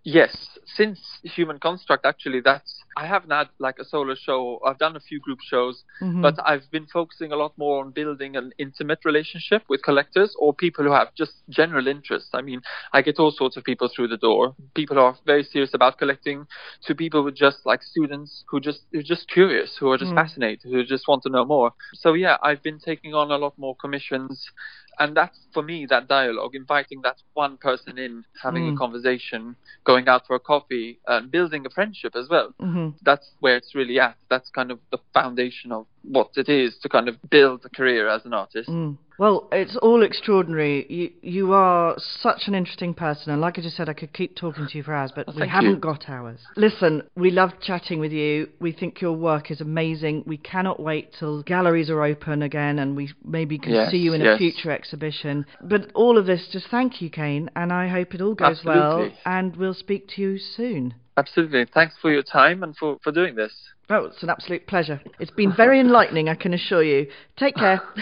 Yes, 0.05 0.59
since 0.67 1.01
Human 1.25 1.59
Construct, 1.59 2.07
actually, 2.07 2.41
that's 2.41 2.78
I 2.97 3.07
haven't 3.07 3.31
had 3.31 3.49
like 3.59 3.77
a 3.79 3.85
solo 3.85 4.15
show. 4.15 4.61
I've 4.67 4.79
done 4.79 4.97
a 4.97 5.01
few 5.01 5.21
group 5.21 5.39
shows, 5.41 5.85
Mhm. 6.03 6.23
but 6.23 6.35
I've 6.45 6.69
been 6.71 6.87
focusing 6.87 7.31
a 7.33 7.37
lot 7.37 7.53
more 7.57 7.85
on 7.85 7.93
building 7.93 8.37
an 8.37 8.53
intimate 8.59 9.05
relationship 9.05 9.63
with 9.69 9.83
collectors 9.83 10.35
or 10.39 10.53
people 10.55 10.85
who 10.85 10.91
have 10.93 11.15
just 11.15 11.43
general 11.49 11.87
interests. 11.87 12.31
I 12.35 12.43
mean, 12.43 12.61
I 12.93 13.03
get 13.03 13.19
all 13.21 13.31
sorts 13.31 13.57
of 13.57 13.65
people 13.65 13.89
through 13.89 14.09
the 14.09 14.17
door. 14.17 14.57
People 14.75 14.97
who 14.97 15.03
are 15.03 15.17
very 15.27 15.45
serious 15.45 15.75
about 15.75 15.99
collecting, 15.99 16.47
to 16.87 16.95
people 16.95 17.23
who 17.23 17.31
just 17.31 17.65
like 17.67 17.83
students 17.83 18.45
who 18.49 18.59
just 18.61 18.81
who 18.93 18.99
are 19.01 19.03
just 19.15 19.29
curious, 19.29 19.77
who 19.77 19.91
are 19.93 19.99
just 19.99 20.13
Mm. 20.13 20.17
fascinated, 20.23 20.71
who 20.71 20.83
just 20.85 21.07
want 21.09 21.23
to 21.23 21.31
know 21.31 21.45
more. 21.45 21.73
So 21.95 22.15
yeah, 22.15 22.37
I've 22.43 22.63
been 22.63 22.79
taking 22.81 23.15
on 23.15 23.31
a 23.31 23.39
lot 23.39 23.57
more 23.59 23.77
commissions. 23.77 24.51
And 24.99 25.17
that's 25.17 25.39
for 25.55 25.63
me 25.63 25.87
that 25.87 26.09
dialogue, 26.09 26.55
inviting 26.55 27.01
that 27.03 27.17
one 27.35 27.57
person 27.57 27.99
in, 27.99 28.25
having 28.43 28.65
Mm. 28.65 28.75
a 28.75 28.77
conversation, 28.77 29.57
going 29.85 30.09
out 30.09 30.27
for 30.27 30.35
a 30.37 30.41
coffee, 30.41 30.99
and 31.07 31.31
building 31.31 31.65
a 31.67 31.71
friendship 31.71 32.17
as 32.17 32.29
well 32.29 32.53
Mhm. 32.61 32.95
that's 33.03 33.35
where 33.41 33.57
it's 33.57 33.75
really 33.75 34.01
at. 34.01 34.17
That's 34.29 34.51
kind 34.51 34.71
of 34.71 34.81
the 34.91 34.99
foundation 35.15 35.73
of 35.73 35.87
what 36.03 36.31
it 36.37 36.49
is 36.49 36.79
to 36.79 36.89
kind 36.89 37.09
of 37.09 37.17
build 37.31 37.65
a 37.65 37.69
career 37.71 38.09
as 38.09 38.25
an 38.27 38.35
artist. 38.35 38.69
Mm. 38.69 38.97
Well, 39.19 39.49
it's 39.51 39.77
all 39.77 40.05
extraordinary. 40.05 40.87
You 40.89 41.11
you 41.23 41.53
are 41.53 41.97
such 41.99 42.43
an 42.47 42.55
interesting 42.55 42.95
person, 42.95 43.33
and 43.33 43.41
like 43.41 43.59
I 43.59 43.63
just 43.63 43.77
said, 43.77 43.89
I 43.89 43.93
could 43.93 44.13
keep 44.13 44.37
talking 44.37 44.69
to 44.69 44.77
you 44.77 44.85
for 44.85 44.95
hours, 44.95 45.11
but 45.15 45.27
Well, 45.27 45.37
we 45.41 45.49
haven't 45.49 45.71
you. 45.71 45.77
got 45.77 46.09
hours. 46.09 46.39
Listen, 46.57 47.03
we 47.17 47.31
love 47.33 47.51
chatting 47.61 47.99
with 47.99 48.13
you. 48.13 48.49
We 48.61 48.71
think 48.71 49.01
your 49.01 49.13
work 49.13 49.51
is 49.51 49.61
amazing. 49.61 50.23
We 50.27 50.37
cannot 50.37 50.79
wait 50.81 51.15
till 51.19 51.43
galleries 51.43 51.91
are 51.91 52.03
open 52.05 52.43
again, 52.43 52.79
and 52.79 52.97
we 52.97 53.13
maybe 53.25 53.59
can 53.59 53.73
Yes, 53.75 53.91
see 53.91 53.99
you 53.99 54.13
in 54.15 54.25
a 54.25 54.39
future 54.39 54.71
exhibition. 54.71 55.47
But 55.61 55.91
all 55.95 56.17
of 56.17 56.27
this, 56.27 56.49
just 56.53 56.69
thank 56.71 57.03
you, 57.03 57.11
Kane, 57.11 57.51
and 57.57 57.73
I 57.73 57.89
hope 57.89 58.15
it 58.15 58.21
all 58.21 58.35
goes 58.35 58.63
well, 58.65 59.11
and 59.27 59.57
we'll 59.57 59.75
speak 59.75 60.09
to 60.11 60.23
you 60.23 60.39
soon. 60.39 60.95
Absolutely. 61.19 61.67
Thanks 61.75 61.97
for 62.01 62.13
your 62.13 62.23
time 62.23 62.63
and 62.63 62.77
for, 62.77 62.99
for 63.03 63.11
doing 63.11 63.35
this. 63.35 63.53
Oh, 63.91 64.05
it's 64.05 64.23
an 64.23 64.31
absolute 64.31 64.69
pleasure. 64.69 65.01
It's 65.19 65.33
been 65.33 65.53
very 65.55 65.81
enlightening, 65.81 66.29
I 66.29 66.37
can 66.37 66.55
assure 66.55 66.83
you. 66.85 67.09
Take 67.37 67.57
care. 67.57 67.83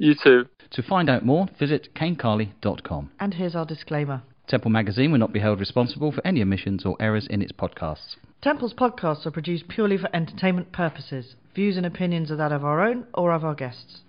You 0.00 0.14
too. 0.14 0.46
To 0.70 0.82
find 0.84 1.10
out 1.10 1.24
more, 1.26 1.48
visit 1.58 1.88
kanecali.com. 1.96 3.10
and 3.18 3.34
here's 3.34 3.56
our 3.56 3.66
disclaimer. 3.66 4.22
Temple 4.46 4.70
Magazine 4.70 5.10
will 5.10 5.18
not 5.18 5.32
be 5.32 5.40
held 5.40 5.58
responsible 5.58 6.12
for 6.12 6.24
any 6.24 6.40
omissions 6.40 6.86
or 6.86 6.96
errors 7.00 7.26
in 7.28 7.42
its 7.42 7.50
podcasts. 7.50 8.14
Temple's 8.40 8.74
podcasts 8.74 9.26
are 9.26 9.32
produced 9.32 9.66
purely 9.66 9.98
for 9.98 10.08
entertainment 10.14 10.70
purposes. 10.70 11.34
Views 11.56 11.76
and 11.76 11.84
opinions 11.84 12.30
are 12.30 12.36
that 12.36 12.52
of 12.52 12.64
our 12.64 12.80
own 12.80 13.08
or 13.12 13.32
of 13.32 13.44
our 13.44 13.56
guests. 13.56 14.02